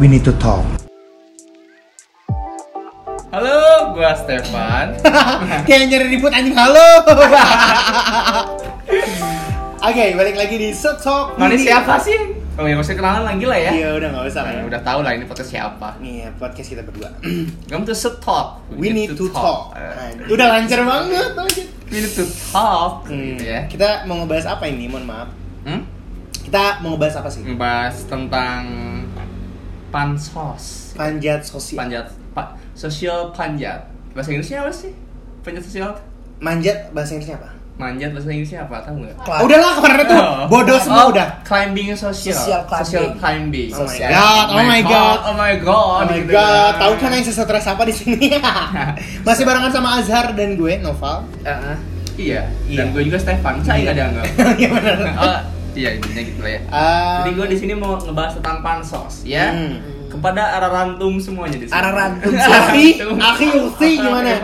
We 0.00 0.08
need 0.08 0.24
to 0.24 0.32
talk. 0.40 0.64
Halo, 3.30 3.92
gua 3.94 4.16
Stefan. 4.16 4.96
Kayak 5.68 5.86
nyari 5.92 6.06
ribut 6.16 6.32
anjing 6.34 6.56
halo. 6.56 7.04
Oke, 9.80 10.04
balik 10.12 10.36
lagi 10.36 10.56
di 10.56 10.68
So 10.74 10.96
Talk. 10.98 11.36
Mana 11.38 11.54
Ini- 11.54 11.64
siapa 11.68 12.00
sih? 12.00 12.16
Oh 12.58 12.68
ya, 12.68 12.76
masih 12.76 12.92
kenalan 12.98 13.24
lagi 13.24 13.44
lah 13.46 13.56
ya. 13.56 13.70
Iya, 13.72 13.88
udah 13.96 14.08
nggak 14.12 14.24
usah 14.28 14.42
lah. 14.44 14.52
Nah, 14.52 14.60
ya. 14.60 14.64
udah 14.68 14.80
tahu 14.84 15.00
lah 15.00 15.12
ini 15.16 15.24
podcast 15.24 15.48
siapa. 15.48 15.96
Nih, 16.02 16.28
podcast 16.36 16.68
kita 16.68 16.82
berdua. 16.84 17.08
Kamu 17.70 17.88
tuh 17.88 17.96
set 17.96 18.20
talk. 18.20 18.60
We 18.72 18.92
need 18.92 19.16
to 19.16 19.30
talk. 19.32 19.72
Eh, 19.78 20.28
Udah 20.28 20.58
lancar 20.58 20.84
banget. 20.84 21.32
We 21.88 22.04
need 22.04 22.12
to 22.12 22.24
talk. 22.52 23.08
Hmm, 23.08 23.36
Gitu 23.38 23.48
ya. 23.48 23.64
Kita 23.64 24.04
mau 24.04 24.20
ngebahas 24.20 24.58
apa 24.58 24.68
ini? 24.68 24.92
Mohon 24.92 25.06
maaf. 25.08 25.28
Hmm? 25.64 25.80
Kita 26.44 26.84
mau 26.84 26.98
ngebahas 26.98 27.24
apa 27.24 27.28
sih? 27.32 27.40
Ngebahas 27.48 27.96
tentang 28.04 28.60
pansos. 29.90 30.94
Panjat 30.94 31.42
sosial. 31.42 31.78
Panjat, 31.82 32.06
pa, 32.32 32.54
sosial 32.72 33.34
panjat. 33.34 33.86
Bahasa 34.14 34.30
Inggrisnya 34.30 34.62
apa 34.62 34.72
sih? 34.72 34.90
Panjat 35.42 35.62
sosial? 35.66 35.90
Manjat 36.40 36.94
bahasa 36.94 37.14
Inggrisnya 37.14 37.36
apa? 37.42 37.50
Manjat 37.76 38.10
bahasa 38.12 38.28
Inggrisnya 38.30 38.60
apa? 38.64 38.76
Tahu 38.84 38.96
nggak? 39.02 39.14
Ah, 39.24 39.40
udahlah 39.42 39.72
kemarin 39.80 39.98
itu 40.04 40.18
bodoh 40.52 40.78
semua 40.78 41.02
Oh, 41.06 41.12
udah. 41.12 41.28
Climbing 41.42 41.96
sosial. 41.96 42.36
Social 42.36 42.62
climbing. 42.68 43.08
Social 43.08 43.08
climbing. 43.16 43.70
Oh 43.72 43.74
my 43.74 43.74
god, 43.74 44.48
oh 44.52 44.64
my 44.64 44.82
god. 44.84 45.18
Oh 45.24 45.34
my 45.36 45.54
god. 45.58 46.00
Oh 46.00 46.06
my 46.06 46.18
gitu 46.20 46.32
god, 46.32 46.72
tahu 46.78 46.92
kan 47.00 47.10
yang 47.12 47.24
sesetres 47.24 47.66
apa 47.66 47.82
di 47.88 47.94
sini? 47.94 48.36
Masih 49.26 49.42
barengan 49.48 49.72
sama 49.72 49.98
Azhar 49.98 50.36
dan 50.36 50.54
gue, 50.54 50.78
Noval. 50.78 51.26
Iya. 52.20 52.52
Iya. 52.68 52.84
Dan 52.84 52.92
gue 52.92 53.02
juga 53.08 53.16
Stefan. 53.16 53.64
Saya 53.64 53.90
nggak 53.90 53.96
dianggap. 53.96 54.24
Iya 54.60 54.68
benar. 54.76 54.96
Oh, 55.70 55.78
iya 55.78 55.90
intinya 55.94 56.22
gitu 56.22 56.40
lah 56.40 56.50
ya. 56.50 56.60
Um, 56.66 57.16
Jadi 57.16 57.30
gue 57.32 57.46
di 57.46 57.58
sini 57.58 57.72
mau 57.72 57.94
ngebahas 57.96 58.32
tentang 58.36 58.58
pansos 58.60 59.22
ya. 59.22 59.50
Hmm. 59.50 59.78
Kepada 60.10 60.58
ararantum 60.58 61.22
semuanya 61.22 61.54
di 61.54 61.66
sini. 61.66 61.76
Ararantum. 61.76 62.34
Akhi, 62.34 62.86
akhi 62.98 63.46
ukti 63.56 63.90
gimana? 63.96 64.42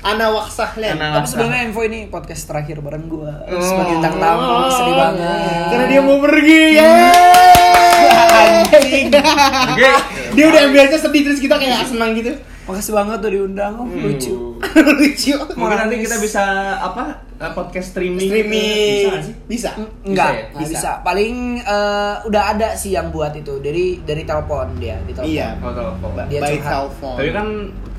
Ana 0.00 0.30
waksahlen. 0.30 0.94
Ana- 0.94 1.18
Tapi 1.18 1.26
sebenarnya 1.26 1.62
info 1.64 1.82
ini 1.82 2.06
podcast 2.06 2.46
terakhir 2.46 2.78
bareng 2.78 3.10
gua 3.10 3.34
Oh. 3.44 3.58
sebagai 3.58 3.98
bintang 3.98 4.14
tamu 4.16 4.46
sedih 4.70 4.94
banget. 4.94 5.66
Karena 5.68 5.86
dia 5.88 6.00
mau 6.00 6.18
pergi 6.22 6.62
ya. 6.72 6.90
Anjing. 8.30 9.06
Oke. 9.10 9.90
Dia 10.38 10.44
udah 10.46 10.60
ambilnya 10.62 10.94
sedih 10.94 11.22
terus 11.24 11.40
kita 11.40 11.58
kayak 11.58 11.82
senang 11.82 12.14
gitu. 12.14 12.30
Makasih 12.68 12.92
banget 12.92 13.16
tuh 13.24 13.30
diundang, 13.32 13.72
oh, 13.80 13.88
lucu. 13.88 14.60
Lucu. 15.00 15.34
Mungkin 15.56 15.76
nanti 15.80 15.96
kita 16.04 16.20
bisa 16.20 16.44
apa? 16.76 17.24
eh, 17.38 17.52
Podcast 17.54 17.96
streaming. 17.96 18.28
Streaming. 18.28 18.92
Bisa 18.92 19.08
nggak 19.08 19.24
sih? 19.24 19.34
Bisa. 19.48 19.70
Enggak, 20.04 20.30
ya? 20.30 20.42
nggak 20.52 20.60
Bisa. 20.60 20.72
bisa. 20.76 20.90
Paling 21.00 21.34
eh, 21.62 22.14
udah 22.28 22.42
ada 22.52 22.68
sih 22.76 22.92
yang 22.92 23.08
buat 23.08 23.32
itu 23.32 23.62
dari 23.62 24.02
dari 24.04 24.22
telepon 24.28 24.76
dia 24.76 25.00
di 25.06 25.16
telepon. 25.16 25.32
Iya. 25.32 25.48
Oh, 25.64 25.72
telepon. 25.72 26.10
Dia 26.28 26.40
By 26.44 26.56
telepon. 26.60 27.14
Tapi 27.16 27.30
kan 27.32 27.46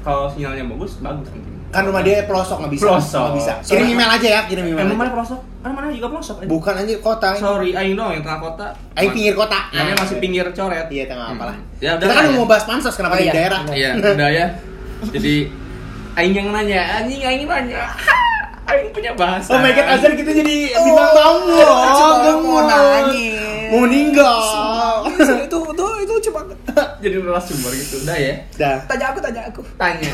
kalau 0.05 0.23
sinyalnya 0.29 0.63
bagus, 0.69 1.01
bagus 1.01 1.27
mungkin. 1.33 1.48
Kan 1.69 1.85
rumah 1.85 2.01
dia 2.01 2.25
pelosok 2.25 2.65
nggak 2.65 2.73
bisa. 2.73 2.83
Pelosok. 2.83 3.21
Nggak 3.21 3.35
bisa. 3.37 3.51
Kirim 3.63 3.87
email 3.87 4.09
aja 4.09 4.27
ya, 4.27 4.41
kirim 4.45 4.65
email. 4.65 4.81
Emang 4.81 4.89
aja. 4.89 4.99
mana 4.99 5.09
pelosok? 5.13 5.39
Kan 5.59 5.71
mana 5.75 5.85
juga 5.91 6.07
pelosok. 6.09 6.35
eh. 6.41 6.47
Bukan 6.49 6.73
aja 6.75 6.93
kota. 6.97 7.29
Sorry, 7.35 7.69
Aing 7.71 7.93
dong 7.93 8.09
yang 8.09 8.23
tengah 8.23 8.41
kota. 8.41 8.67
Aing 8.95 9.11
pinggir 9.13 9.33
kota. 9.33 9.59
Namanya 9.69 9.97
masih 10.01 10.17
pinggir 10.17 10.45
coret. 10.49 10.87
Iya, 10.89 11.03
tengah 11.05 11.27
apalah. 11.31 11.55
Ya 11.77 11.95
udah. 11.95 12.05
Kita 12.05 12.13
kan 12.13 12.23
lah 12.25 12.31
ya. 12.31 12.37
mau 12.37 12.47
bahas 12.47 12.63
pansos 12.65 12.95
kenapa 12.97 13.13
Oh, 13.15 13.19
di 13.19 13.25
iya. 13.27 13.33
daerah. 13.33 13.59
Iya, 13.69 13.89
udah 14.17 14.29
ya. 14.31 14.45
Jadi 15.09 15.35
Aing 16.17 16.33
yang 16.33 16.49
nanya, 16.49 16.81
anjing 16.99 17.21
Aing 17.21 17.45
nanya. 17.45 17.85
Aing 18.69 18.89
punya 18.93 19.11
bahasa. 19.13 19.49
Oh 19.53 19.61
my 19.61 19.71
god, 19.73 19.87
Azhar 19.93 20.13
kita 20.13 20.29
jadi 20.29 20.55
bintang 20.73 21.09
tamu 21.13 21.53
loh. 21.53 22.37
Mau 22.37 22.59
nangis. 22.65 23.37
Mau 23.69 23.85
meninggal. 23.85 25.05
itu 25.45 25.57
itu 25.57 25.85
itu 26.17 26.29
banget. 26.33 26.57
Jadi 27.05 27.15
narasumber 27.21 27.71
gitu, 27.73 27.95
udah 28.03 28.17
ya. 28.17 28.33
Dah. 28.57 28.77
Tanya 28.85 29.05
aku, 29.13 29.19
tanya 29.21 29.41
aku. 29.49 29.61
Tanya. 29.77 30.09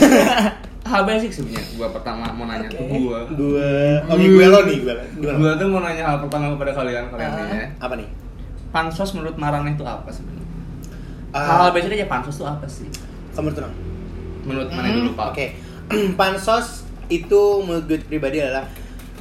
Hal 0.85 1.01
basic 1.03 1.33
sebenarnya 1.33 1.65
gua 1.75 1.89
pertama 1.89 2.29
mau 2.29 2.45
nanya 2.45 2.69
Oke. 2.69 2.77
ke 2.77 2.85
gua. 2.95 3.19
Dua. 3.27 3.69
Oke, 4.05 4.25
gue 4.27 4.45
lo 4.45 4.59
nih, 4.63 4.77
gue. 4.79 4.93
Gue 5.17 5.31
lo. 5.33 5.37
Gua 5.41 5.51
tuh 5.57 5.67
mau 5.67 5.81
nanya 5.81 6.03
hal 6.05 6.17
pertama 6.21 6.53
kepada 6.53 6.71
kalian 6.73 7.09
kalian 7.09 7.29
nih 7.31 7.45
ya. 7.49 7.67
Apa 7.81 7.93
nih? 7.97 8.07
Pansos 8.69 9.09
menurut 9.11 9.33
Marang 9.35 9.65
itu 9.65 9.81
apa 9.81 10.05
sebenarnya? 10.07 10.45
Ah, 11.33 11.65
Hal 11.65 11.73
basic 11.73 11.89
aja 11.91 12.05
pansos 12.05 12.37
itu 12.37 12.45
apa 12.45 12.65
sih? 12.65 12.85
kamu 13.33 13.51
tenang. 13.51 13.73
Menurut 14.45 14.69
mana 14.69 14.87
Hmm, 14.87 14.95
dulu 14.95 15.09
Pak? 15.11 15.25
Oke. 15.33 15.45
Pansos 16.19 16.85
itu 17.07 17.41
menurut 17.59 17.83
gue 17.85 17.97
pribadi 17.99 18.39
adalah 18.39 18.63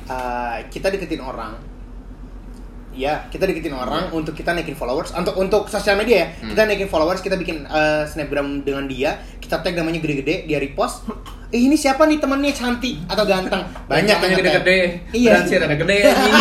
uh, 0.06 0.60
kita 0.68 0.92
deketin 0.92 1.18
orang. 1.18 1.56
Ya, 2.94 3.26
kita 3.26 3.44
deketin 3.44 3.70
orang 3.70 4.08
untuk 4.10 4.32
kita 4.32 4.50
naikin 4.50 4.72
followers. 4.72 5.10
Untuk 5.10 5.34
untuk 5.34 5.66
sosial 5.66 5.94
media 5.94 6.16
ya, 6.16 6.26
Hmm. 6.36 6.48
kita 6.50 6.62
naikin 6.64 6.86
followers, 6.86 7.18
kita 7.18 7.34
bikin 7.34 7.62
uh, 7.64 8.02
snapgram 8.04 8.62
dengan 8.62 8.86
dia, 8.86 9.10
kita 9.36 9.58
tag 9.58 9.74
namanya 9.74 9.98
gede-gede, 9.98 10.44
dia 10.44 10.56
repost. 10.56 11.02
Eh 11.50 11.60
ini 11.60 11.74
siapa 11.74 12.02
nih 12.04 12.18
temennya 12.18 12.50
cantik 12.50 13.02
atau 13.04 13.22
ganteng? 13.22 13.62
Banyak 13.90 14.16
yang 14.16 14.34
gede-gede. 14.36 14.78
Iya. 15.12 15.30
Dan 15.32 15.42
sih 15.44 15.56
ada 15.56 15.70
gede. 15.70 15.98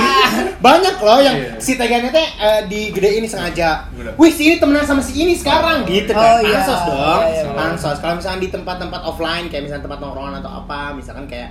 Banyak 0.66 0.96
loh 0.98 1.20
yang 1.20 1.36
Iya. 1.36 1.52
si 1.58 1.74
tagannya 1.74 2.10
teh 2.10 2.28
uh, 2.36 2.62
di 2.66 2.90
gede 2.90 3.18
ini 3.18 3.28
sengaja. 3.28 3.90
Wih, 4.16 4.30
si 4.30 4.48
ini 4.48 4.56
temenan 4.58 4.82
sama 4.84 5.02
si 5.02 5.14
ini 5.16 5.34
sekarang 5.34 5.86
gitu 5.86 6.10
kan. 6.12 6.38
Oh, 6.38 6.40
iya. 6.40 6.58
Pansos 6.60 6.82
dong. 6.84 6.98
Iya, 6.98 7.30
iya, 7.30 7.42
iya. 7.44 7.52
Pansos. 7.52 7.98
Kalau 7.98 8.16
misalnya 8.16 8.40
di 8.40 8.50
tempat-tempat 8.50 9.02
offline 9.04 9.46
kayak 9.48 9.64
misalnya 9.64 9.84
tempat 9.84 10.00
nongkrongan 10.00 10.36
atau 10.40 10.52
apa, 10.60 10.94
misalkan 10.94 11.26
kayak 11.26 11.50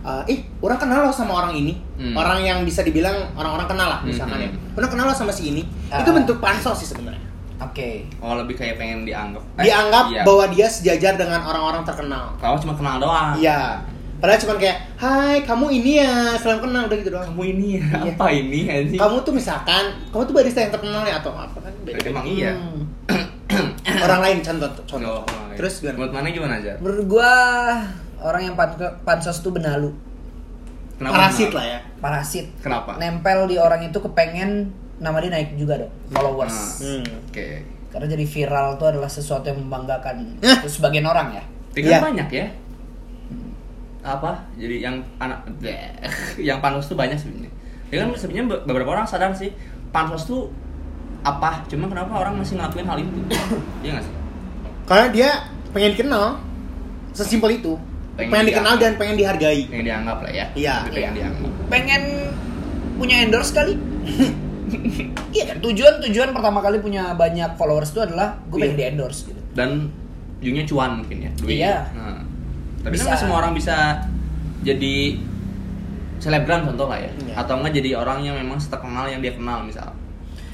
uh, 0.00 0.22
eh 0.24 0.38
orang 0.58 0.78
kenal 0.78 1.00
loh 1.04 1.12
sama 1.12 1.32
orang 1.36 1.52
ini. 1.54 1.74
Hmm. 1.96 2.14
Orang 2.14 2.40
yang 2.40 2.64
bisa 2.64 2.80
dibilang 2.80 3.32
orang-orang 3.34 3.66
kenal 3.66 3.88
lah 3.88 4.00
misalkan 4.00 4.38
Hmm. 4.38 4.46
ya. 4.46 4.50
Orang 4.74 4.90
kenal 4.90 5.06
loh 5.08 5.16
sama 5.16 5.30
si 5.30 5.50
ini. 5.50 5.62
Ah. 5.88 6.00
Itu 6.00 6.10
bentuk 6.10 6.38
pansos 6.38 6.80
sih 6.80 6.88
sebenarnya. 6.88 7.22
Oke. 7.60 8.08
Oh 8.18 8.32
lebih 8.34 8.56
kayak 8.56 8.76
pengen 8.76 9.04
dianggap. 9.04 9.44
Eh, 9.56 9.68
Dianggap 9.68 10.04
iya. 10.08 10.22
bahwa 10.24 10.44
dia 10.48 10.64
sejajar 10.64 11.14
dengan 11.14 11.40
orang-orang 11.40 11.84
terkenal. 11.84 12.32
Kalau 12.36 12.56
cuma 12.56 12.72
kenal 12.72 12.96
doang. 12.96 13.36
Iya. 13.36 13.84
Padahal 14.16 14.36
cuma 14.36 14.54
kayak, 14.56 14.76
"Hai, 15.00 15.40
kamu 15.48 15.80
ini 15.80 15.96
ya, 15.96 16.36
salam 16.36 16.60
kenal 16.60 16.84
udah 16.84 16.96
gitu 16.96 17.08
doang." 17.08 17.24
Kamu 17.32 17.40
ini 17.56 17.80
ya, 17.80 18.04
Iya. 18.04 18.12
apa 18.12 18.26
ini 18.28 18.60
anjing? 18.68 19.00
Kamu 19.00 19.16
tuh 19.24 19.32
misalkan, 19.32 19.84
kamu 20.08 20.22
tuh 20.24 20.34
barista 20.36 20.60
yang 20.60 20.68
terkenal 20.68 21.04
ya 21.04 21.24
atau 21.24 21.32
apa 21.32 21.56
kan? 21.56 21.72
beda. 21.80 22.04
Emang 22.04 22.24
iya. 22.28 22.52
Hmm. 22.52 22.84
orang 24.04 24.20
lain 24.20 24.38
contoh 24.40 24.68
contoh 24.86 25.20
Oh, 25.20 25.24
oh, 25.24 25.44
iya. 25.50 25.56
terus 25.56 25.80
gimana 25.80 25.96
Menurut 25.98 26.12
mana 26.12 26.26
gimana 26.30 26.54
aja? 26.56 26.72
Menurut 26.80 27.06
gua 27.08 27.32
orang 28.20 28.42
yang 28.42 28.54
pan- 28.54 28.76
pansos 29.00 29.38
tuh 29.38 29.50
benalu, 29.50 29.90
parasit 30.96 31.50
lah 31.50 31.64
ya 31.64 31.78
parasit. 31.96 32.46
Kenapa? 32.58 32.96
Nempel 32.96 33.46
di 33.46 33.56
orang 33.56 33.80
itu 33.82 33.98
kepengen 33.98 34.68
nama 34.96 35.16
dia 35.18 35.30
naik 35.30 35.54
juga 35.54 35.76
dong, 35.78 35.92
followers. 36.08 36.52
Ah. 36.52 36.68
hmm. 36.82 37.04
Oke. 37.26 37.46
Karena 37.88 38.06
jadi 38.06 38.24
viral 38.24 38.76
tuh 38.76 38.88
adalah 38.88 39.08
sesuatu 39.08 39.44
yang 39.44 39.58
membanggakan 39.60 40.38
untuk 40.38 40.70
sebagian 40.70 41.04
orang 41.04 41.32
ya. 41.32 41.44
Kan 41.72 41.82
Iya. 41.82 41.98
banyak 42.00 42.28
ya. 42.30 42.46
Apa? 44.00 44.48
Jadi 44.54 44.80
yang 44.80 44.96
anak 45.16 45.44
yang 46.48 46.58
pansos 46.58 46.86
tuh 46.86 46.96
banyak 46.96 47.16
sebenarnya. 47.16 47.52
Ya 47.90 48.00
kan 48.00 48.14
sebenarnya 48.14 48.44
be- 48.48 48.62
beberapa 48.64 48.90
orang 48.90 49.04
sadar 49.04 49.32
sih 49.32 49.52
pansos 49.90 50.24
tuh 50.24 50.48
apa? 51.20 51.60
Cuma 51.66 51.84
kenapa 51.84 52.14
orang 52.14 52.38
masih 52.38 52.56
ngelakuin 52.56 52.86
hal 52.86 52.98
itu? 52.98 53.18
Iya 53.80 53.90
nggak 53.94 54.04
sih? 54.04 54.14
karena 54.82 55.06
dia 55.08 55.30
pengen 55.70 55.94
dikenal 55.94 56.26
sesimpel 57.12 57.54
itu 57.54 57.78
Pengen 58.20 58.32
pengen, 58.32 58.46
dikenal 58.52 58.74
dan 58.76 58.92
pengen 58.94 59.16
dihargai 59.16 59.62
Pengen 59.66 59.86
dianggap 59.88 60.18
lah 60.20 60.30
ya. 60.30 60.46
Iya, 60.52 60.74
pengen 60.86 60.96
iya. 61.00 61.10
dianggap. 61.16 61.50
Pengen 61.72 62.02
punya 63.00 63.16
endorse 63.24 63.52
kali? 63.56 63.74
iya 65.34 65.44
kan 65.50 65.56
tujuan 65.58 65.98
tujuan 66.04 66.28
pertama 66.30 66.60
kali 66.60 66.78
punya 66.78 67.16
banyak 67.16 67.56
followers 67.56 67.90
itu 67.90 68.00
adalah 68.04 68.38
gue 68.46 68.58
pengen 68.60 68.76
Iya. 68.76 68.78
di 68.78 68.84
endorse 68.92 69.20
gitu. 69.26 69.40
Dan 69.56 69.90
ujungnya 70.40 70.64
cuan 70.68 70.90
mungkin 71.00 71.16
ya. 71.26 71.30
Duit. 71.40 71.56
Iya. 71.58 71.76
Nah, 71.96 72.20
tapi 72.80 72.94
Bisa. 72.94 73.02
kan 73.02 73.06
nggak 73.10 73.20
semua 73.20 73.36
orang 73.40 73.52
bisa 73.52 73.76
jadi 74.60 74.94
selebgram 76.20 76.68
contoh 76.68 76.86
lah 76.86 77.00
ya. 77.00 77.10
Iya. 77.24 77.34
Atau 77.40 77.56
enggak 77.58 77.72
jadi 77.80 77.90
orang 77.96 78.20
yang 78.22 78.36
memang 78.36 78.60
terkenal 78.60 79.08
yang 79.08 79.24
dia 79.24 79.32
kenal 79.32 79.64
misal. 79.64 79.90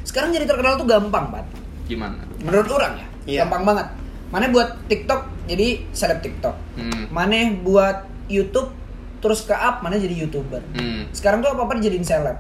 Sekarang 0.06 0.30
jadi 0.30 0.46
terkenal 0.46 0.78
tuh 0.78 0.86
gampang 0.86 1.34
banget. 1.34 1.50
Gimana? 1.86 2.22
Menurut 2.42 2.70
orang 2.70 2.92
ya, 2.98 3.06
Iya. 3.26 3.38
gampang 3.44 3.62
banget. 3.66 3.86
Mana 4.30 4.50
buat 4.50 4.74
TikTok 4.90 5.46
jadi 5.46 5.82
seleb 5.94 6.20
TikTok. 6.22 6.54
Hmm. 6.76 7.04
Mana 7.10 7.54
buat 7.62 8.06
YouTube 8.26 8.74
terus 9.22 9.42
ke 9.42 9.54
up, 9.54 9.80
mana 9.80 9.96
jadi 9.96 10.14
YouTuber. 10.26 10.62
Hmm. 10.76 11.06
Sekarang 11.14 11.40
tuh 11.40 11.50
apa-apa 11.54 11.78
dijadiin 11.78 12.04
seleb. 12.04 12.36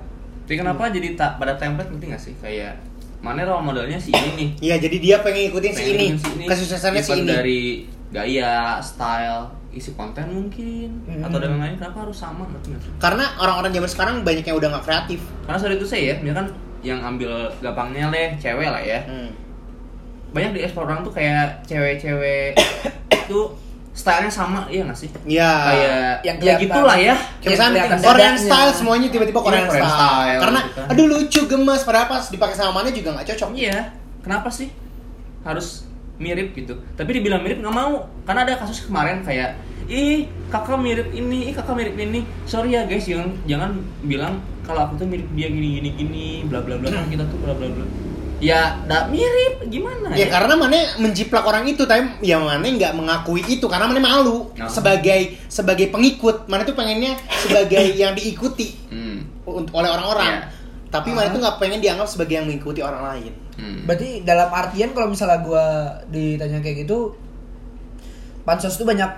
Tapi 0.46 0.54
kenapa 0.58 0.90
jadi 0.90 1.18
tak 1.18 1.42
pada 1.42 1.58
template 1.58 1.90
ngerti 1.90 2.06
gak 2.06 2.22
sih 2.22 2.34
kayak 2.38 2.78
mana 3.26 3.42
role 3.42 3.64
modelnya 3.64 3.98
si 3.98 4.14
ini 4.14 4.30
nih 4.36 4.48
iya 4.62 4.76
jadi 4.78 4.96
dia 5.02 5.16
pengen 5.24 5.50
ngikutin 5.50 5.72
si 5.72 5.82
ini 5.90 6.06
si 6.14 6.28
ini. 6.36 6.44
kesuksesannya 6.46 7.02
si 7.02 7.12
ini 7.18 7.26
dari 7.26 7.60
gaya 8.14 8.78
style 8.78 9.50
isi 9.74 9.92
konten 9.92 10.24
mungkin 10.30 10.88
Hmm. 11.04 11.26
atau 11.26 11.42
dan 11.42 11.58
lain-lain 11.58 11.76
kenapa 11.76 12.06
harus 12.06 12.16
sama 12.16 12.46
karena 13.02 13.24
orang-orang 13.42 13.72
zaman 13.74 13.90
sekarang 13.90 14.16
banyak 14.22 14.44
yang 14.46 14.56
udah 14.56 14.68
nggak 14.72 14.84
kreatif 14.86 15.20
karena 15.44 15.58
sorry 15.58 15.74
itu 15.74 15.86
saya 15.88 16.14
ya 16.14 16.14
misalkan 16.22 16.48
yang 16.86 17.02
ambil 17.02 17.50
gampangnya 17.58 18.08
leh 18.14 18.28
cewek 18.38 18.68
lah 18.70 18.80
ya 18.80 19.02
hmm. 19.04 19.30
Banyak 20.36 20.52
di 20.52 20.60
ekspor 20.62 20.84
orang 20.84 21.00
tuh 21.00 21.10
kayak 21.10 21.64
cewek-cewek 21.64 22.52
itu 23.24 23.40
stylenya 23.90 24.28
sama 24.28 24.68
iya 24.68 24.84
nggak 24.84 24.92
sih 24.94 25.08
ya 25.24 25.50
kayak 25.64 26.12
yang 26.22 26.36
ya 26.38 26.54
gitulah 26.58 26.94
ya 26.94 27.16
Kayak 27.40 27.50
misalnya 27.50 27.82
Korean 27.96 28.34
dadanya. 28.34 28.44
style 28.44 28.72
semuanya 28.74 29.08
tiba-tiba 29.08 29.40
Korean, 29.40 29.64
Iya, 29.64 29.70
Korean 29.70 29.88
style. 29.88 29.96
style 29.96 30.38
Karena 30.38 30.60
gitu 30.60 30.76
kan. 30.76 30.86
aduh 30.92 31.06
lucu 31.08 31.40
gemes 31.46 31.80
padahal 31.80 32.06
pas 32.06 32.24
dipakai 32.26 32.54
sama 32.54 32.72
mana 32.74 32.88
juga 32.90 33.08
nggak 33.10 33.26
cocok. 33.26 33.50
iya 33.56 33.78
kenapa 34.20 34.48
sih 34.48 34.68
harus 35.42 35.88
mirip 36.16 36.52
gitu 36.52 36.76
tapi 36.92 37.10
dibilang 37.14 37.40
mirip 37.40 37.56
nggak 37.58 37.72
mau 37.72 37.92
karena 38.22 38.40
ada 38.42 38.54
kasus 38.58 38.84
kemarin 38.84 39.20
kayak 39.20 39.56
ih 39.86 40.24
kakak 40.48 40.76
mirip 40.76 41.08
ini 41.10 41.48
ih 41.48 41.54
kakak 41.54 41.72
mirip 41.74 41.94
ini 41.94 42.20
sorry 42.44 42.72
ya 42.72 42.84
guys 42.84 43.04
jangan 43.04 43.32
jangan 43.46 43.70
bilang 44.02 44.34
kalau 44.60 44.84
aku 44.84 44.98
tuh 44.98 45.06
mirip 45.06 45.24
dia 45.32 45.46
gini 45.46 45.78
gini 45.78 45.90
gini 45.94 46.26
bla 46.44 46.60
bla 46.60 46.76
bla 46.76 46.90
kan 46.90 47.06
kita 47.06 47.24
tuh 47.24 47.38
bla 47.38 47.52
bla 47.52 47.64
bla 47.66 47.84
ya 48.36 48.76
nggak 48.84 49.04
mirip 49.08 49.54
gimana 49.72 50.12
Ya 50.12 50.28
karena 50.28 50.54
mana 50.56 50.76
menjiplak 51.00 51.44
orang 51.44 51.64
itu, 51.64 51.88
tapi 51.88 52.20
ya 52.20 52.36
mana 52.36 52.62
nggak 52.62 52.92
mengakui 52.92 53.40
itu 53.48 53.64
karena 53.64 53.88
mana 53.88 54.00
malu 54.00 54.48
Oh. 54.52 54.68
sebagai 54.68 55.36
sebagai 55.48 55.88
pengikut. 55.88 56.48
Mana 56.48 56.64
tuh 56.64 56.76
pengennya 56.76 57.16
sebagai 57.40 57.92
yang 58.00 58.12
diikuti 58.12 58.76
hmm. 58.92 59.46
oleh 59.48 59.88
orang-orang. 59.88 60.44
Iya. 60.44 60.48
Tapi 60.92 61.12
mana 61.12 61.32
tuh 61.32 61.40
nggak 61.40 61.56
pengen 61.60 61.80
dianggap 61.80 62.08
sebagai 62.08 62.40
yang 62.40 62.46
mengikuti 62.48 62.80
orang 62.80 63.02
lain. 63.14 63.32
Hmm. 63.56 63.88
Berarti 63.88 64.20
dalam 64.24 64.48
artian 64.52 64.92
kalau 64.92 65.08
misalnya 65.08 65.40
gua 65.40 65.66
ditanya 66.12 66.60
kayak 66.60 66.84
gitu 66.84 67.16
pansos 68.46 68.78
tuh 68.78 68.86
banyak 68.86 69.10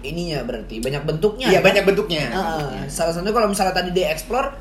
ininya 0.00 0.46
berarti 0.46 0.80
banyak 0.80 1.02
bentuknya. 1.04 1.46
Iya 1.52 1.60
kan? 1.60 1.66
banyak 1.70 1.84
bentuknya. 1.84 2.22
Heeh. 2.32 2.88
salah 2.88 3.12
satunya 3.12 3.34
kalau 3.36 3.48
misalnya 3.50 3.74
tadi 3.76 3.90
di 3.92 4.02
explore 4.06 4.56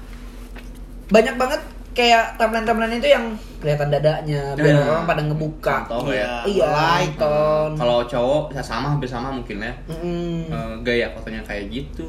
banyak 1.09 1.35
banget 1.39 1.61
kayak 1.99 2.39
timeline-timeline 2.39 2.95
itu 2.95 3.09
yang 3.09 3.25
kelihatan 3.59 3.91
dadanya 3.91 4.55
biar 4.55 4.71
Ya. 4.71 4.87
orang 4.87 5.03
pada 5.05 5.21
ngebuka. 5.21 5.75
Contoh 5.83 6.09
ya. 6.09 6.39
Iya, 6.41 6.63
like. 6.65 7.19
nonton. 7.19 7.69
Kalau 7.75 7.99
cowok 8.05 8.43
ya 8.49 8.63
sama 8.63 8.87
hampir 8.89 9.05
sama 9.05 9.27
mungkin 9.29 9.59
ya. 9.59 9.73
Eh, 9.91 10.73
gaya 10.81 11.11
fotonya 11.11 11.43
kayak 11.43 11.67
gitu. 11.67 12.07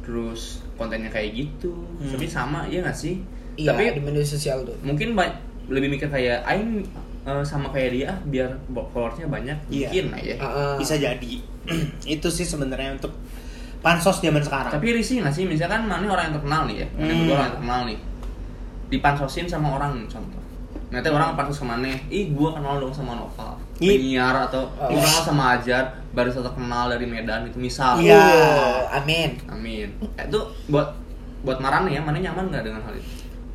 Terus 0.00 0.64
kontennya 0.74 1.08
kayak 1.08 1.30
gitu. 1.34 1.72
Hmm. 1.98 2.10
Tapi 2.10 2.24
sama 2.26 2.64
ya 2.66 2.80
nggak 2.80 2.94
sih? 2.94 3.20
Iya, 3.54 3.70
Tapi 3.70 3.82
di 3.92 4.02
media 4.02 4.24
sosial 4.24 4.64
tuh. 4.64 4.74
mungkin 4.80 5.14
ba- 5.14 5.30
lebih 5.64 5.88
mikir 5.90 6.08
kayak 6.08 6.44
aing 6.44 6.84
eh, 7.24 7.40
sama 7.42 7.68
kayak 7.68 7.90
dia 7.90 8.10
biar 8.26 8.52
followersnya 8.86 9.24
banyak 9.26 9.56
Iya. 9.66 9.88
mungkin 9.88 10.04
lah 10.10 10.20
ya. 10.20 10.36
Heeh. 10.36 10.72
Bisa 10.76 10.94
jadi. 10.96 11.32
itu 12.14 12.28
sih 12.28 12.44
sebenarnya 12.44 12.92
untuk 12.94 13.12
pansos 13.80 14.18
zaman 14.18 14.40
sekarang. 14.40 14.68
Tapi 14.70 14.92
risih 14.92 15.20
nggak 15.20 15.32
sih? 15.32 15.44
Misalkan 15.44 15.84
mana 15.84 16.04
orang 16.06 16.28
yang 16.28 16.34
terkenal 16.34 16.62
nih 16.64 16.76
ya, 16.78 16.86
mana 16.90 17.08
Hmm. 17.10 17.28
orang 17.30 17.44
yang 17.44 17.54
terkenal 17.54 17.80
nih, 17.84 17.98
dipansosin 18.94 19.44
sama 19.44 19.74
orang 19.74 20.06
contoh. 20.06 20.40
Nanti 20.88 21.10
orang 21.10 21.34
pansos 21.34 21.58
ke 21.58 21.66
mana? 21.66 21.90
Ih, 22.06 22.30
gua 22.30 22.54
kenal 22.54 22.78
dong 22.78 22.94
sama 22.94 23.18
Nova, 23.18 23.58
penyiar 23.74 24.46
atau 24.46 24.70
Oh. 24.78 24.86
gua 24.86 25.00
kenal 25.00 25.22
sama 25.24 25.44
Ajar, 25.58 25.84
barista 26.10 26.38
terkenal 26.38 26.86
dari 26.88 27.02
Medan 27.04 27.42
itu 27.44 27.58
misal. 27.58 27.98
Iya. 27.98 28.14
Oh, 28.14 28.78
amin. 28.94 29.34
Amin. 29.48 29.88
Eh, 30.14 30.24
Itu 30.24 30.38
buat 30.68 30.94
buat 31.42 31.58
marane 31.58 31.90
ya, 31.90 32.00
mana 32.00 32.16
nyaman 32.16 32.46
nggak 32.48 32.62
dengan 32.62 32.80
hal 32.80 32.94
itu? 32.94 33.10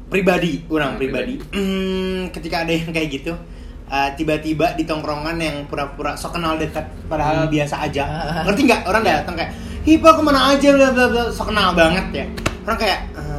pribadi, 0.08 0.66
orang 0.68 0.98
Hmm, 0.98 1.00
pribadi. 1.00 1.34
Hmm, 1.54 2.34
ketika 2.34 2.66
ada 2.66 2.74
yang 2.74 2.90
kayak 2.90 3.10
gitu, 3.14 3.30
uh, 3.86 4.10
tiba-tiba 4.18 4.74
di 4.74 4.82
tongkrongan 4.84 5.38
yang 5.38 5.70
pura-pura 5.70 6.18
sok 6.18 6.34
kenal 6.34 6.58
dekat 6.58 6.82
padahal 7.06 7.46
Hmm. 7.46 7.54
biasa 7.54 7.86
aja. 7.86 8.04
Ngerti 8.50 8.62
nggak? 8.66 8.82
Orang 8.84 9.06
Iya. 9.06 9.22
datang 9.22 9.38
kayak, 9.38 9.52
"Hipa 9.86 10.10
ke 10.12 10.22
mana 10.22 10.50
aja 10.50 10.70
bla 10.74 10.90
bla 10.92 11.06
bla." 11.08 11.24
Sok 11.30 11.48
kenal 11.48 11.72
banget 11.74 12.06
ya. 12.12 12.26
Orang 12.66 12.80
kayak, 12.80 13.00
"Eh, 13.14 13.39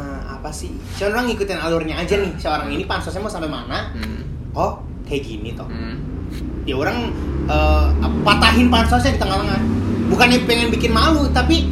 apa 0.50 0.58
sih? 0.58 0.74
Cuma 0.98 1.14
orang 1.14 1.30
ngikutin 1.30 1.58
alurnya 1.62 1.94
aja 1.94 2.18
nih. 2.18 2.34
Seorang 2.34 2.66
ini 2.74 2.82
pansosnya 2.82 3.22
mau 3.22 3.30
sampai 3.30 3.46
mana? 3.46 3.94
Hmm. 3.94 4.26
Oh, 4.50 4.82
kayak 5.06 5.22
gini 5.22 5.54
toh. 5.54 5.70
Hmm. 5.70 5.94
Ya 6.66 6.74
orang 6.74 7.14
uh, 7.46 7.94
patahin 8.26 8.66
pansosnya 8.66 9.14
di 9.14 9.20
tengah-tengah. 9.22 9.62
Bukannya 10.10 10.42
pengen 10.42 10.74
bikin 10.74 10.90
malu, 10.90 11.30
tapi 11.30 11.70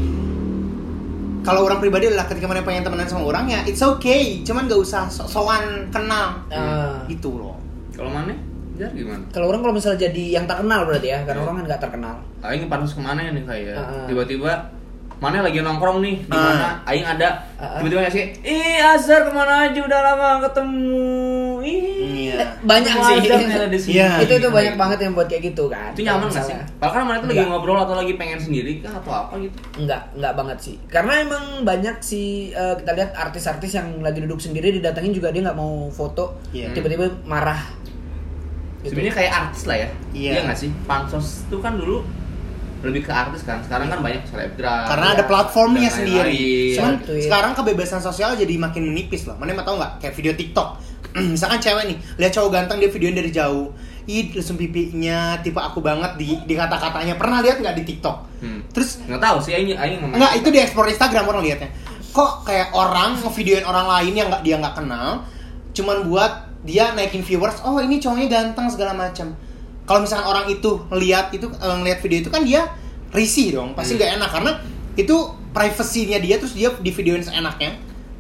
kalau 1.42 1.66
orang 1.66 1.82
pribadi 1.82 2.06
adalah 2.06 2.30
ketika 2.30 2.46
mana 2.46 2.62
pengen 2.62 2.86
temenan 2.86 3.08
sama 3.08 3.25
orang 3.25 3.48
ya 3.48 3.64
it's 3.64 3.80
okay 3.80 4.44
cuman 4.44 4.69
gak 4.69 4.84
usah 4.84 5.08
sok-sokan 5.08 5.88
kenal 5.88 6.44
Ah. 6.52 7.00
gitu 7.08 7.32
loh 7.32 7.56
Kalau 7.96 8.12
mana? 8.12 8.36
Jar 8.76 8.92
gimana? 8.94 9.25
Kalau 9.32 9.48
orang 9.48 9.64
kalau 9.64 9.75
misalnya 9.75 10.06
jadi 10.06 10.38
yang 10.38 10.46
terkenal 10.46 10.86
berarti 10.86 11.08
ya, 11.08 11.19
karena 11.26 11.40
Iya. 11.40 11.46
orang 11.48 11.56
kan 11.56 11.64
nggak 11.66 11.82
terkenal. 11.82 12.14
Aing 12.46 12.70
pansos 12.70 12.94
ke 12.94 13.02
mana 13.02 13.26
nih 13.26 13.42
kayak 13.42 13.75
Heeh. 13.75 14.04
tiba-tiba 14.06 14.52
mana 15.18 15.42
lagi 15.42 15.58
nongkrong 15.58 15.98
nih 15.98 16.16
di 16.22 16.38
mana 16.38 16.78
Aing 16.84 17.02
ada 17.02 17.28
Ah. 17.54 17.74
tiba-tiba 17.76 18.06
ngasih 18.06 18.22
ih 18.40 18.78
Azhar 18.78 19.26
ke 19.26 19.32
mana 19.32 19.66
aja 19.66 19.80
udah 19.80 20.00
lama 20.00 20.28
ketemu 20.40 21.10
ih 21.60 21.82
Iya. 22.28 22.34
Eh, 22.38 22.48
banyak 22.62 22.92
ketemu 23.18 23.74
sih. 23.74 23.92
Iya. 23.92 24.22
itu 24.22 24.32
itu 24.36 24.48
banyak 24.48 24.74
banget 24.74 24.98
yang 25.00 25.12
buat 25.12 25.26
kayak 25.26 25.42
gitu 25.48 25.66
kan. 25.66 25.90
itu 25.90 26.02
nyaman 26.02 26.22
Kalau 26.22 26.30
gak 26.30 26.38
sih? 26.40 26.54
misalnya- 26.54 26.70
Padahal 26.78 26.92
kan 26.92 27.02
mana 27.04 27.16
itu 27.18 27.26
lagi 27.28 27.44
ngobrol 27.44 27.78
atau 27.78 27.94
lagi 27.94 28.12
pengen 28.14 28.38
sendiri 28.38 28.72
kah 28.78 28.94
atau 28.94 29.12
apa 29.16 29.34
gitu 29.38 29.56
Enggak, 29.76 30.02
enggak 30.12 30.32
banget 30.34 30.58
sih. 30.60 30.74
Karena 30.86 31.12
emang 31.18 31.44
banyak 31.64 31.96
sih 32.00 32.28
eh, 32.52 32.74
kita 32.76 32.90
lihat 32.92 33.10
artis-artis 33.12 33.70
yang 33.72 33.98
lagi 33.98 34.18
duduk 34.20 34.38
sendiri 34.38 34.70
didatengin 34.72 35.10
juga 35.10 35.28
dia 35.28 35.42
nggak 35.42 35.56
mau 35.56 35.88
foto, 35.88 36.38
Iya. 36.48 36.70
tiba-tiba 36.72 37.10
marah. 37.24 37.58
Gitu. 38.78 38.94
Sebenarnya 38.94 39.14
kayak 39.16 39.32
artis 39.36 39.62
lah 39.64 39.76
ya 39.76 39.88
Iya. 40.14 40.30
Iya 40.32 40.40
nggak 40.46 40.58
sih? 40.58 40.70
Pansos 40.84 41.42
itu 41.44 41.58
kan 41.58 41.74
dulu 41.74 42.06
lebih 42.78 43.02
ke 43.02 43.10
artis 43.10 43.42
kan 43.42 43.58
sekarang 43.60 43.86
kan 43.86 43.98
banyak 43.98 44.22
selebgram 44.25 44.86
karena 44.86 45.06
Iya. 45.06 45.14
ada 45.14 45.25
platformnya 45.25 45.90
sendiri 45.90 46.38
cuman 46.75 46.94
Tweet. 47.02 47.25
sekarang 47.26 47.52
kebebasan 47.52 47.98
sosial 47.98 48.34
jadi 48.34 48.54
makin 48.54 48.86
menipis 48.86 49.26
loh 49.26 49.34
mana 49.34 49.52
mau 49.52 49.62
tau 49.62 49.76
nggak 49.76 49.98
kayak 49.98 50.14
video 50.14 50.32
TikTok 50.32 50.69
misalkan 51.34 51.58
cewek 51.58 51.84
nih 51.88 51.96
lihat 52.16 52.32
cowok 52.32 52.50
ganteng 52.50 52.78
dia 52.78 52.88
videoin 52.88 53.16
dari 53.16 53.30
jauh 53.30 53.75
ih 54.04 54.32
lesung 54.32 54.56
pipinya 54.56 55.36
tipe 55.38 55.58
aku 55.58 55.80
banget 55.80 56.16
di 56.16 56.38
di 56.42 56.54
kata-katanya 56.54 57.14
pernah 57.14 57.38
lihat 57.40 57.60
nggak 57.60 57.76
di 57.76 57.84
TikTok 57.84 58.16
Hmm. 58.38 58.62
terus 58.70 59.02
nggak 59.02 59.19
tahu 59.19 59.42
sih 59.42 59.50
Aing 59.50 59.75
Aing 59.75 59.98
nggak 60.14 60.32
itu 60.38 60.48
di 60.48 60.62
explore 60.62 60.86
Instagram 60.88 61.26
orang 61.26 61.42
lihatnya. 61.42 61.75
Kok 62.08 62.46
kayak 62.46 62.70
orang 62.70 63.19
ngevideoin 63.19 63.66
orang 63.66 63.90
lain 63.90 64.14
yang 64.14 64.30
nggak 64.30 64.46
dia 64.46 64.56
nggak 64.62 64.78
kenal, 64.78 65.26
cuman 65.75 66.06
buat 66.06 66.32
dia 66.62 66.94
naikin 66.94 67.20
viewers. 67.20 67.58
Oh 67.66 67.82
ini 67.82 67.98
cowoknya 67.98 68.30
ganteng 68.30 68.70
segala 68.70 68.94
macam. 68.94 69.34
Kalau 69.88 70.00
misalkan 70.00 70.26
orang 70.26 70.46
itu 70.46 70.70
ngelihat 70.87 71.32
itu 71.32 71.49
eh, 71.49 71.75
ngelihat 71.75 71.99
video 71.99 72.19
itu 72.20 72.29
kan 72.29 72.44
dia 72.44 72.69
risih 73.08 73.50
dong, 73.50 73.73
pasti 73.73 73.96
Hmm. 73.96 73.99
nggak 73.99 74.11
enak 74.14 74.31
karena 74.31 74.52
itu 74.94 75.17
privasinya 75.50 76.19
dia 76.19 76.37
terus 76.37 76.52
dia 76.52 76.69
di 76.70 76.90
videoin 76.90 77.19
seenaknya. 77.20 77.73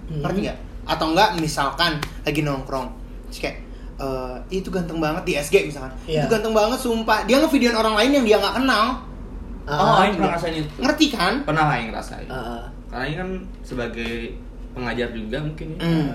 Hmm. 0.08 0.24
Ngerti 0.24 0.38
nggak? 0.42 0.58
Atau 0.86 1.12
enggak 1.12 1.36
misalkan 1.36 1.92
lagi 2.18 2.40
nongkrong, 2.40 2.88
terus 3.26 3.38
kayak 3.38 3.56
eh, 3.98 4.36
itu 4.50 4.68
ganteng 4.68 4.96
banget 4.96 5.22
di 5.22 5.32
SG 5.34 5.54
misalkan. 5.64 5.92
Iya. 6.04 6.24
Itu 6.24 6.32
ganteng 6.32 6.50
banget 6.52 6.78
sumpah. 6.78 7.22
Dia 7.22 7.36
ngevideoin 7.38 7.74
orang 7.74 7.94
lain 7.94 8.10
yang 8.12 8.24
dia 8.24 8.36
nggak 8.38 8.56
kenal. 8.56 9.04
oh 9.66 9.76
Ah, 9.76 10.00
Aing 10.00 10.16
pernah 10.16 10.32
ngerasain 10.32 10.54
itu 10.56 10.70
Ngerti 10.80 11.06
kan? 11.12 11.32
pernah 11.44 11.68
Aing 11.68 11.92
ngerasain 11.92 12.24
ah, 12.26 12.40
ah. 12.56 12.64
karena 12.88 13.04
ini 13.04 13.16
kan 13.16 13.28
sebagai 13.60 14.32
pengajar 14.70 15.12
juga 15.12 15.36
mungkin 15.38 15.68
ya 15.70 15.84
Hmm. 15.84 16.08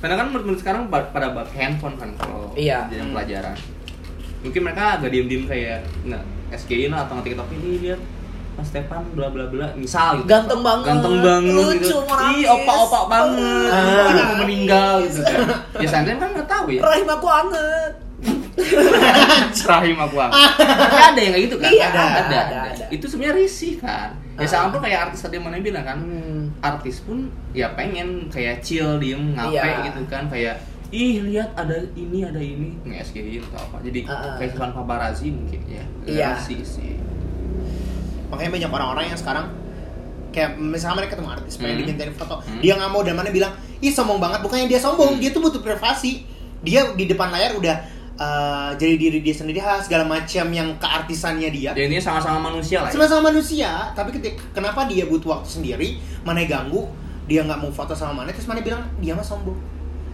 karena 0.00 0.14
kan 0.18 0.26
menurut 0.28 0.58
sekarang 0.58 0.90
pa- 0.90 1.06
pada 1.06 1.30
bak 1.30 1.46
handphone 1.48 1.94
kan 1.94 2.10
kalau 2.18 2.50
Iya. 2.52 2.90
jadi 2.90 2.98
Hmm. 3.00 3.14
pelajaran 3.14 3.54
mungkin 4.44 4.60
mereka 4.62 4.82
agak 4.94 5.08
diem 5.08 5.26
diem 5.26 5.44
kayak 5.44 5.78
nggak 6.04 6.22
SG 6.52 6.70
in 6.82 6.92
atau 6.92 7.16
ngetik 7.16 7.34
tapi 7.34 7.56
ini 7.56 7.70
lihat 7.82 8.00
Mas 8.54 8.70
Stepan 8.70 9.02
bla 9.10 9.26
bla 9.26 9.48
bla 9.48 9.66
misal 9.74 10.20
gitu 10.20 10.30
Ganteng 10.30 10.62
banget. 10.62 10.86
ganteng 10.86 11.16
banget 11.18 11.54
Lucu, 11.74 11.74
gitu 11.80 11.98
ih 12.30 12.46
opa 12.46 12.72
opa 12.84 13.00
banget 13.08 13.66
Ah. 13.66 14.06
kan 14.06 14.24
mau 14.24 14.36
meninggal 14.38 14.92
gitu 15.02 15.20
kan 15.20 15.38
ya 15.82 15.88
Sandra 15.88 16.14
kan 16.14 16.28
nggak 16.30 16.46
tahu 16.46 16.66
ya 16.70 16.80
Rahim 16.80 17.08
aku 17.08 17.26
anget. 17.26 17.92
rahim 19.66 19.98
aku 19.98 20.16
Tapi 20.22 20.96
ada 21.02 21.18
yang 21.18 21.32
kayak 21.34 21.44
gitu 21.44 21.56
kan 21.58 21.68
Iya, 21.68 21.84
ada, 21.86 22.00
ada, 22.00 22.20
ada, 22.20 22.36
ada, 22.38 22.58
ada. 22.70 22.84
itu 22.88 23.04
sebenarnya 23.04 23.34
risih 23.36 23.74
kan 23.76 24.14
ya 24.34 24.42
Ah. 24.42 24.48
sama 24.48 24.70
pun 24.70 24.80
kayak 24.80 25.10
artis 25.10 25.20
tadi 25.20 25.36
mana 25.36 25.58
bilang 25.58 25.82
kan 25.82 25.98
Hmm. 25.98 26.50
artis 26.60 27.00
pun 27.00 27.26
ya 27.50 27.70
pengen 27.72 28.26
kayak 28.28 28.60
chill 28.60 28.98
diem 28.98 29.34
ngape 29.34 29.54
Iya. 29.56 29.84
gitu 29.88 30.00
kan 30.06 30.26
kayak 30.26 30.58
ih 30.94 31.18
lihat 31.24 31.50
ada 31.52 31.74
ini 31.92 32.22
ada 32.22 32.38
ini 32.38 32.78
nge 32.80 33.10
SG 33.10 33.16
atau 33.42 33.58
apa 33.60 33.82
jadi 33.82 34.06
ah. 34.06 34.38
kayak 34.38 34.54
Ivan 34.54 34.70
Paparazzi 34.72 35.28
mungkin 35.28 35.60
ya 35.66 35.82
Iya. 36.06 36.30
sih 36.38 36.62
sih 36.62 36.94
makanya 38.30 38.50
banyak 38.52 38.70
orang-orang 38.70 39.04
yang 39.08 39.18
sekarang 39.18 39.46
kayak 40.30 40.54
misalnya 40.54 40.96
mereka 41.00 41.14
ketemu 41.14 41.30
artis 41.30 41.54
pengen 41.56 41.70
Hmm. 41.72 41.82
dimintain 41.84 42.12
foto 42.12 42.36
Hmm. 42.38 42.58
dia 42.58 42.74
nggak 42.74 42.90
mau 42.90 43.02
dan 43.02 43.14
mana 43.14 43.30
bilang 43.30 43.52
ih 43.78 43.90
sombong 43.90 44.18
banget 44.18 44.38
bukannya 44.40 44.66
dia 44.66 44.78
sombong 44.78 45.14
Hmm. 45.14 45.20
dia 45.20 45.30
tuh 45.30 45.42
butuh 45.42 45.58
privasi 45.58 46.26
dia 46.60 46.86
di 46.92 47.04
depan 47.04 47.30
layar 47.30 47.54
udah 47.54 47.76
eh, 48.14 48.70
jadi 48.74 48.94
diri 48.96 49.18
dia 49.20 49.34
sendiri 49.34 49.58
ha, 49.58 49.78
segala 49.78 50.06
macam 50.06 50.46
yang 50.48 50.70
keartisannya 50.76 51.50
dia 51.50 51.70
ya 51.70 51.82
intinya 51.82 51.98
sama-sama 52.04 52.48
manusia 52.48 52.78
lah 52.78 52.86
ya. 52.86 52.94
sama-sama 52.94 53.22
manusia 53.28 53.70
tapi 53.90 54.10
ketika 54.12 54.38
kenapa 54.52 54.86
dia 54.86 55.02
butuh 55.04 55.34
waktu 55.34 55.50
sendiri 55.52 55.88
mana 56.22 56.42
ganggu 56.44 56.86
dia 57.26 57.42
nggak 57.42 57.58
mau 57.58 57.70
foto 57.70 57.90
sama 57.90 58.22
mana 58.22 58.30
terus 58.30 58.46
mana 58.46 58.60
bilang 58.60 58.86
dia 58.98 59.12
mah 59.12 59.22
sombong 59.22 59.58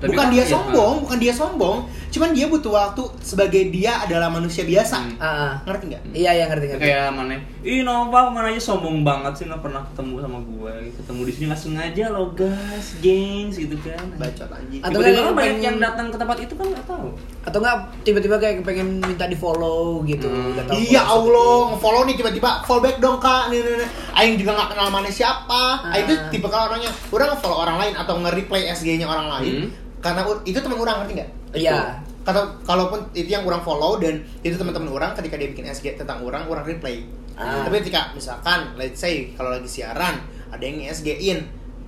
Tapi 0.00 0.11
bukan 0.11 0.23
kan- 0.23 0.33
dia 0.33 0.45
sombong 0.45 0.95
bukan 1.00 1.19
dia 1.19 1.28
sombong 1.30 1.78
cuman 2.11 2.30
dia 2.33 2.47
butuh 2.47 2.73
waktu 2.73 3.02
sebagai 3.21 3.69
dia 3.69 4.00
adalah 4.00 4.26
manusia 4.26 4.64
biasa 4.64 4.97
Hmm. 4.99 5.14
Ah. 5.21 5.54
ngerti 5.62 5.85
nggak 5.87 6.02
Iya, 6.11 6.30
iya 6.33 6.45
ngerti 6.47 6.66
ngerti. 6.69 6.83
kayak 6.83 7.12
mana 7.12 7.37
ih 7.61 7.80
Nova 7.80 8.26
mana 8.26 8.49
aja 8.49 8.59
sombong 8.59 9.00
banget 9.00 9.33
sih 9.33 9.45
nggak 9.45 9.61
pernah 9.61 9.85
ketemu 9.85 10.14
sama 10.19 10.38
gue 10.40 10.75
ketemu 10.90 11.21
di 11.21 11.30
sini 11.30 11.45
nggak 11.47 11.61
sengaja 11.61 12.04
lo 12.09 12.25
gas 12.33 12.87
gengs 12.99 13.54
gitu 13.57 13.76
kan 13.78 14.02
bacot 14.16 14.49
anjing 14.49 14.80
Atau 14.80 14.99
tiba-tiba 14.99 15.07
kayak 15.07 15.23
kan 15.23 15.35
banyak 15.35 15.52
pengen- 15.52 15.62
yang 15.62 15.76
datang 15.78 16.07
ke 16.09 16.16
tempat 16.16 16.37
itu 16.40 16.54
kan 16.54 16.66
nggak 16.66 16.87
tahu 16.87 17.07
Atau 17.40 17.59
enggak 17.59 17.76
tiba-tiba 18.02 18.37
kayak 18.37 18.54
pengen 18.62 18.88
minta 18.99 19.25
di 19.25 19.35
follow 19.35 20.00
gitu. 20.02 20.26
Hmm. 20.26 20.52
Tahu 20.59 20.75
Iya 20.75 21.02
follow 21.02 21.21
Allah, 21.30 21.57
nge-follow 21.71 22.02
nih 22.04 22.14
tiba-tiba 22.14 22.50
follow 22.62 22.80
back 22.80 22.97
dong 22.99 23.16
kak, 23.16 23.49
nih 23.49 23.59
nih 23.59 23.75
nih. 23.76 23.88
Aing 24.12 24.35
juga 24.37 24.50
nggak 24.54 24.69
kenal 24.71 24.88
mana 24.90 25.09
siapa. 25.09 25.62
Ah. 25.78 25.88
Aing 25.90 26.04
itu 26.04 26.14
tipe 26.28 26.47
kalau 26.47 26.69
orangnya, 26.69 26.92
udah 27.07 27.26
nge-follow 27.30 27.59
orang 27.59 27.76
lain 27.78 27.95
atau 27.95 28.14
nge-replay 28.19 28.69
SG-nya 28.69 29.04
orang 29.04 29.28
lain. 29.30 29.54
Hmm. 29.59 29.69
Karena 30.00 30.21
itu 30.42 30.57
teman 30.57 30.76
orang 30.76 31.04
ngerti 31.04 31.12
nggak? 31.16 31.30
Iya. 31.54 31.78
Kata 32.21 32.40
kalaupun 32.62 33.00
itu 33.12 33.28
yang 33.28 33.45
orang 33.45 33.61
follow 33.61 33.97
dan 33.97 34.21
itu 34.40 34.52
teman-teman 34.52 34.88
orang 34.90 35.11
ketika 35.14 35.37
dia 35.37 35.49
bikin 35.49 35.64
SG 35.66 35.95
tentang 35.95 36.21
orang 36.21 36.45
orang 36.45 36.64
replay 36.64 37.00
Ah. 37.33 37.64
tapi 37.64 37.80
ketika 37.80 38.12
misalkan 38.12 38.76
let's 38.76 39.00
say 39.00 39.33
kalau 39.33 39.49
lagi 39.49 39.64
siaran 39.64 40.21
ada 40.52 40.61
yang 40.61 40.85
SG-in 40.85 41.40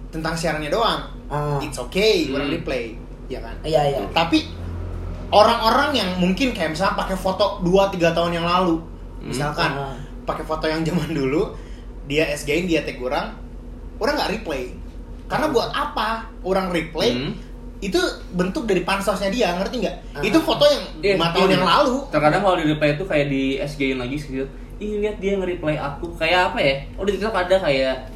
tentang 0.09 0.33
siarannya 0.33 0.73
doang 0.73 1.05
Ah. 1.29 1.61
it's 1.61 1.77
okay 1.77 2.33
orang 2.33 2.49
Hmm. 2.49 2.57
replay 2.57 2.97
ya 3.29 3.37
kan 3.39 3.53
Iya 3.61 3.81
iya. 3.87 4.01
tapi 4.11 4.49
orang-orang 5.29 5.93
yang 5.93 6.09
mungkin 6.17 6.53
kayak 6.53 6.73
misalnya 6.73 6.97
pakai 6.97 7.17
foto 7.17 7.61
2-3 7.61 8.13
tahun 8.13 8.33
yang 8.35 8.47
lalu 8.47 8.81
Hmm. 9.21 9.29
misalkan 9.29 9.71
Ah. 9.71 9.93
pakai 10.25 10.43
foto 10.43 10.65
yang 10.65 10.81
zaman 10.81 11.13
dulu 11.21 11.53
dia 12.05 12.25
SG-in 12.27 12.65
dia 12.65 12.81
tag 12.83 12.97
orang 12.97 13.37
orang 13.97 14.17
nggak 14.17 14.31
replay 14.33 14.73
karena 15.29 15.47
buat 15.49 15.69
apa 15.69 16.09
orang 16.43 16.73
replay 16.73 17.13
Hmm. 17.13 17.33
Itu 17.83 17.99
bentuk 18.31 18.63
dari 18.63 18.81
pansosnya 18.81 19.27
dia 19.27 19.53
ngerti 19.53 19.83
nggak 19.83 19.97
Ah. 20.13 20.23
itu 20.23 20.39
foto 20.39 20.63
yang 20.65 20.83
Iya, 20.97 21.19
lima 21.19 21.29
tahun 21.29 21.45
iya. 21.45 21.55
yang 21.57 21.67
lalu 21.67 21.97
Terkadang 22.09 22.41
kalau 22.41 22.57
di 22.57 22.65
replay 22.65 22.91
itu 22.93 23.05
kayak 23.05 23.27
di 23.27 23.43
SG-in 23.59 23.99
lagi 23.99 24.17
gitu. 24.17 24.47
Ih, 24.79 24.99
lihat 24.99 25.19
dia 25.19 25.35
nge-replay 25.35 25.75
aku. 25.75 26.11
Kayak 26.13 26.51
apa 26.51 26.59
ya? 26.59 26.75
Oh, 26.95 27.03
di 27.03 27.15
TikTok 27.15 27.35
ada 27.37 27.57
kayak 27.57 28.07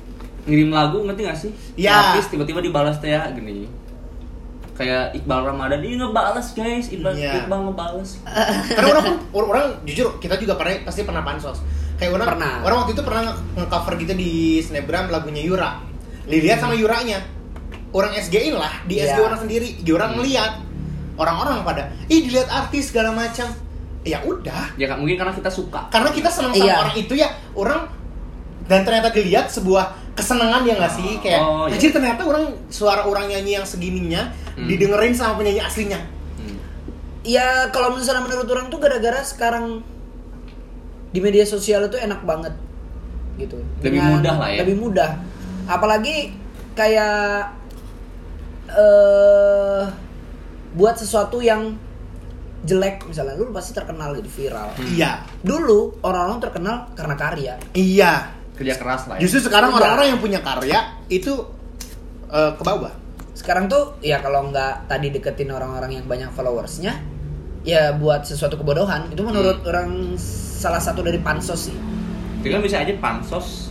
ngirim 0.45 0.71
lagu, 0.71 0.99
ngerti 1.01 1.21
gak 1.21 1.35
sih? 1.37 1.51
Iya. 1.77 2.15
Artis 2.15 2.27
tiba-tiba 2.29 2.59
dibalas 2.59 2.97
teh 2.97 3.07
ya 3.09 3.27
gini. 3.29 3.67
Kayak 4.73 5.15
Iqbal 5.15 5.41
Ramadan, 5.47 5.79
dia 5.79 5.97
ngebales 5.97 6.49
guys, 6.53 6.87
Iqbal, 6.89 7.15
Iya. 7.15 7.33
Iqbal 7.41 7.61
ngebales. 7.65 8.21
karena 8.77 8.89
orang 8.93 9.07
orang, 9.31 9.49
orang 9.49 9.67
jujur 9.83 10.19
kita 10.19 10.37
juga 10.37 10.55
pernah 10.55 10.79
pasti 10.85 11.03
pernah 11.03 11.23
pansos 11.23 11.59
kayak 11.97 12.13
orang 12.13 12.29
Pernah. 12.29 12.53
orang 12.61 12.77
waktu 12.79 12.93
itu 12.93 13.03
pernah 13.03 13.23
nge- 13.25 13.41
nge-cover 13.57 13.93
gitu 13.97 14.13
di 14.13 14.31
snapgram 14.61 15.09
lagunya 15.09 15.41
Yura 15.41 15.81
dilihat 16.25 16.61
sama 16.61 16.77
Yuranya 16.77 17.25
orang 17.97 18.13
SG-in 18.15 18.53
lah 18.53 18.85
di 18.85 19.01
SG 19.01 19.17
Iya. 19.17 19.25
orang 19.25 19.41
sendiri 19.41 19.69
di 19.81 19.91
orang 19.91 20.11
ngeliat 20.15 20.53
orang-orang 21.17 21.65
pada 21.65 21.83
ih 22.07 22.21
dilihat 22.21 22.45
artis 22.47 22.93
segala 22.93 23.09
macam 23.11 23.49
ya 24.03 24.21
udah 24.23 24.77
Ya 24.77 24.87
kan 24.87 25.01
mungkin 25.01 25.17
karena 25.17 25.33
kita 25.33 25.49
suka. 25.49 25.89
karena 25.89 26.13
kita 26.13 26.29
senang 26.29 26.53
sama 26.53 26.61
Iya. 26.63 26.77
orang 26.79 26.95
itu 26.95 27.15
ya 27.17 27.29
orang 27.53 27.81
dan 28.67 28.83
ternyata 28.83 29.09
dilihat 29.11 29.49
sebuah 29.49 29.85
kesenangan 30.13 30.63
ya 30.63 30.75
nggak 30.75 30.93
sih 30.93 31.11
kayak 31.19 31.41
Oh, 31.41 31.65
iya. 31.67 31.79
ternyata 31.79 32.23
orang 32.23 32.45
suara 32.69 33.03
orang 33.03 33.27
nyanyi 33.27 33.57
yang 33.57 33.65
segininya 33.65 34.29
Hmm. 34.53 34.67
didengerin 34.67 35.13
sama 35.13 35.37
penyanyi 35.37 35.61
aslinya 35.61 36.01
Hmm. 36.37 36.57
Ya 37.23 37.69
kalau 37.71 37.93
misalnya 37.93 38.23
menurut 38.23 38.45
orang 38.47 38.69
tuh 38.69 38.77
gara-gara 38.77 39.21
sekarang 39.21 39.81
di 41.09 41.19
media 41.19 41.43
sosial 41.43 41.85
itu 41.85 41.97
enak 41.97 42.21
banget 42.23 42.53
gitu. 43.37 43.57
Lebih 43.81 44.01
mudah 44.01 44.35
lah 44.37 44.49
ya. 44.49 44.61
Lebih 44.63 44.77
mudah. 44.79 45.11
Apalagi 45.67 46.33
kayak 46.73 47.53
eh 48.77 49.83
buat 50.73 50.93
sesuatu 50.95 51.41
yang 51.41 51.73
jelek 52.63 53.07
misalnya 53.07 53.33
lu 53.35 53.49
pasti 53.51 53.73
terkenal 53.73 54.13
gitu 54.15 54.29
viral. 54.29 54.69
Hmm. 54.75 54.87
iya 54.87 55.25
Dulu 55.41 56.03
orang-orang 56.03 56.39
terkenal 56.39 56.77
karena 56.93 57.15
karya. 57.15 57.55
iya 57.73 58.13
Kerja 58.53 58.75
keras 58.75 59.05
lah 59.07 59.17
ya. 59.17 59.21
Justru 59.21 59.47
sekarang 59.47 59.69
Iya. 59.71 59.79
orang-orang 59.79 60.07
yang 60.09 60.21
punya 60.21 60.41
karya 60.41 60.79
itu 61.09 61.33
eh, 62.27 62.53
ke 62.53 62.63
bawah. 62.63 62.91
Sekarang 63.33 63.67
tuh 63.67 64.01
ya 64.01 64.19
kalau 64.19 64.49
nggak 64.49 64.87
tadi 64.87 65.09
deketin 65.11 65.49
orang-orang 65.49 65.95
yang 65.95 66.05
banyak 66.05 66.33
followersnya, 66.33 66.97
ya 67.63 67.95
buat 67.95 68.25
sesuatu 68.25 68.57
kebodohan. 68.57 69.07
Itu 69.09 69.23
menurut 69.23 69.61
Hmm. 69.61 69.71
orang 69.71 69.91
salah 70.19 70.81
satu 70.81 71.01
dari 71.01 71.21
pansos 71.21 71.69
sih. 71.69 71.77
Itu 72.41 72.49
kan 72.49 72.61
bisa 72.61 72.81
aja 72.81 72.97
pansos 72.97 73.71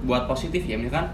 buat 0.00 0.24
positif 0.24 0.64
ya, 0.64 0.78
misalkan 0.78 1.10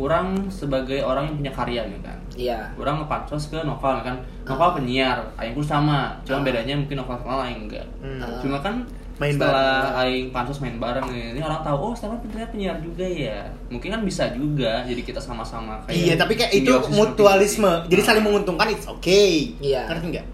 orang 0.00 0.48
sebagai 0.48 1.00
orang 1.00 1.28
yang 1.28 1.36
punya 1.36 1.52
karya 1.52 1.82
nih 1.84 2.00
kan. 2.00 2.18
Iya. 2.32 2.58
Orang 2.74 3.00
ngepansos 3.00 3.46
ke 3.46 3.60
novel 3.60 4.00
kan. 4.00 4.16
Novel 4.42 4.70
penyiar, 4.74 5.20
aing 5.36 5.52
pun 5.52 5.62
sama. 5.62 6.16
Cuma 6.22 6.40
Ah. 6.40 6.42
bedanya 6.42 6.74
mungkin 6.74 6.96
novel 6.96 7.16
kenal 7.16 7.40
aing 7.42 7.60
enggak. 7.64 7.86
Hmm. 8.00 8.18
Ah. 8.18 8.40
Cuma 8.40 8.58
kan 8.58 8.82
Main 9.16 9.36
setelah 9.36 9.68
bareng. 9.84 10.00
aing 10.02 10.26
pansos 10.30 10.58
main 10.58 10.76
bareng 10.76 11.04
nih, 11.06 11.36
ini 11.36 11.40
orang 11.40 11.60
tahu 11.60 11.76
oh 11.76 11.92
ternyata 11.92 12.24
ternyata 12.24 12.50
penyiar 12.50 12.76
juga 12.80 13.04
ya. 13.04 13.44
Mungkin 13.68 13.88
kan 13.90 14.00
bisa 14.00 14.32
juga 14.32 14.80
jadi 14.82 14.96
kita 14.98 15.20
sama-sama 15.20 15.76
kayak 15.84 15.92
iya, 15.94 16.14
tapi 16.16 16.32
kayak 16.34 16.52
itu 16.56 16.72
mutualisme. 16.90 17.68
seperti 17.68 17.84
itu. 17.84 17.90
Jadi 17.90 18.02
saling 18.02 18.24
menguntungkan 18.24 18.66
it's 18.68 18.88
okay. 18.88 19.52
Iya. 19.60 19.84
Ngerti 19.86 20.06
nggak? 20.10 20.26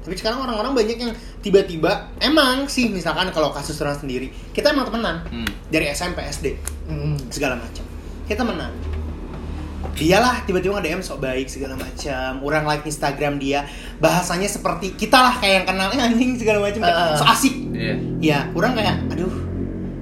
Tapi 0.00 0.14
sekarang 0.16 0.40
orang-orang 0.40 0.72
banyak 0.74 0.96
yang 0.98 1.12
tiba-tiba 1.40 1.92
emang 2.18 2.64
sih 2.66 2.88
misalkan 2.88 3.28
kalau 3.30 3.48
kasus 3.50 3.76
orang 3.80 3.92
sendiri, 3.94 4.28
kita 4.50 4.72
emang 4.72 4.84
temenan 4.86 5.24
Hmm. 5.26 5.48
dari 5.68 5.88
SMP, 5.88 6.20
SD, 6.22 6.56
Mm. 6.86 7.16
segala 7.28 7.56
macam. 7.56 7.84
Kita 8.24 8.40
temenan. 8.40 8.72
Dialah 9.90 10.44
tiba-tiba 10.44 10.76
nge-DM 10.76 11.00
sok 11.00 11.20
baik 11.20 11.46
segala 11.46 11.74
macam. 11.74 12.40
Orang 12.40 12.64
like 12.64 12.84
Instagram 12.84 13.36
dia, 13.36 13.64
bahasanya 13.96 14.46
seperti 14.46 14.92
kita 14.94 15.16
lah 15.16 15.34
kayak 15.36 15.54
yang 15.54 15.66
kenal 15.66 15.88
eh, 15.88 15.98
anjing 15.98 16.34
segala 16.34 16.60
macam, 16.62 16.80
Uh. 16.82 17.14
so 17.14 17.24
asik. 17.24 17.54
Iya. 17.72 17.94
ya 18.20 18.38
orang 18.50 18.72
kayak 18.74 18.92
aduh 19.08 19.32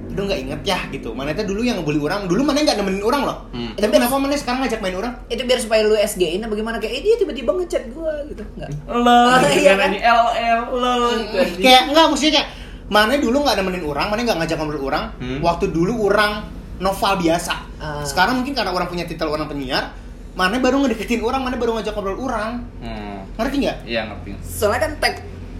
aduh 0.09 0.23
nggak 0.25 0.39
inget 0.41 0.61
ya 0.65 0.79
gitu 0.89 1.15
mana 1.15 1.31
itu 1.31 1.47
dulu 1.47 1.63
yang 1.63 1.79
ngebully 1.79 1.95
orang 2.01 2.27
dulu 2.27 2.43
mana 2.43 2.59
nggak 2.59 2.75
nemenin 2.75 2.99
orang 2.99 3.23
loh 3.23 3.37
Hmm. 3.49 3.71
tapi 3.73 3.87
kenapa 3.89 4.15
mana 4.15 4.35
sekarang 4.35 4.59
ngajak 4.59 4.79
main 4.79 4.91
orang 4.93 5.13
Itu 5.25 5.41
biar 5.41 5.55
supaya 5.57 5.81
lu 5.81 5.95
SG-in 5.95 6.43
apa 6.43 6.51
gimana 6.51 6.75
kayak 6.75 6.91
eh 6.91 7.01
dia 7.01 7.15
tiba-tiba 7.15 7.51
ngechat 7.53 7.87
gua 7.89 8.11
gitu. 8.25 8.43
Enggak. 8.53 8.69
Lo, 8.85 9.15
gitu 9.39 9.59
iya 9.63 9.73
kan 9.73 9.89
ini 9.89 9.99
LL 10.01 10.59
lo 10.73 10.93
gitu 11.15 11.35
anjing. 11.37 11.61
kayak 11.61 11.81
nggak 11.87 12.05
maksudnya 12.05 12.33
kayak 12.35 12.47
mana 12.89 13.13
dulu 13.15 13.37
nggak 13.39 13.55
nemenin 13.55 13.83
orang 13.85 14.05
mana 14.07 14.19
nggak 14.21 14.37
ngajak 14.39 14.57
ngobrol 14.59 14.83
orang 14.83 15.03
Hmm. 15.15 15.39
waktu 15.39 15.65
dulu 15.69 15.93
orang 16.05 16.31
novel 16.79 17.13
biasa 17.17 17.53
Ah. 17.77 18.01
sekarang 18.01 18.39
mungkin 18.39 18.51
karena 18.51 18.71
orang 18.71 18.87
punya 18.87 19.03
titel 19.03 19.27
orang 19.27 19.45
penyiar 19.45 19.91
mana 20.33 20.55
baru 20.57 20.79
ngedeketin 20.81 21.19
orang 21.19 21.41
mana 21.41 21.55
baru 21.55 21.75
ngajak 21.75 21.91
ngobrol 21.91 22.19
orang 22.21 22.63
Hmm. 22.79 23.23
ngerti 23.35 23.55
nggak 23.61 23.77
Iya 23.83 24.01
ngerti. 24.05 24.29
Soalnya 24.41 24.79
kan 24.81 24.91
tag 24.97 25.15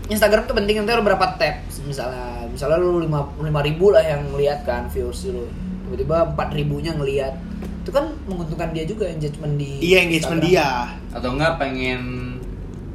Instagram 0.08 0.44
tuh 0.44 0.54
penting 0.54 0.76
nanti 0.78 0.90
ada 0.90 1.00
berapa 1.00 1.26
tab 1.34 1.56
misalnya 1.82 2.44
misalnya 2.46 2.78
lu 2.78 3.00
lima 3.00 3.30
lima 3.38 3.60
ribu 3.60 3.90
lah 3.90 4.02
yang 4.02 4.26
ngeliat 4.28 4.64
kan 4.64 4.88
viewers 4.88 5.28
lu 5.28 5.46
tiba-tiba 5.86 6.34
empat 6.34 6.50
ribunya 6.52 6.92
ngeliat 6.92 7.34
itu 7.80 7.90
kan 7.90 8.10
menguntungkan 8.26 8.72
dia 8.72 8.84
juga 8.84 9.06
engagement 9.06 9.56
di 9.56 9.80
iya 9.82 10.02
engagement 10.02 10.40
Instagram. 10.40 10.48
dia 10.48 10.68
Atau 11.12 11.30
enggak 11.34 11.54
pengen 11.58 12.02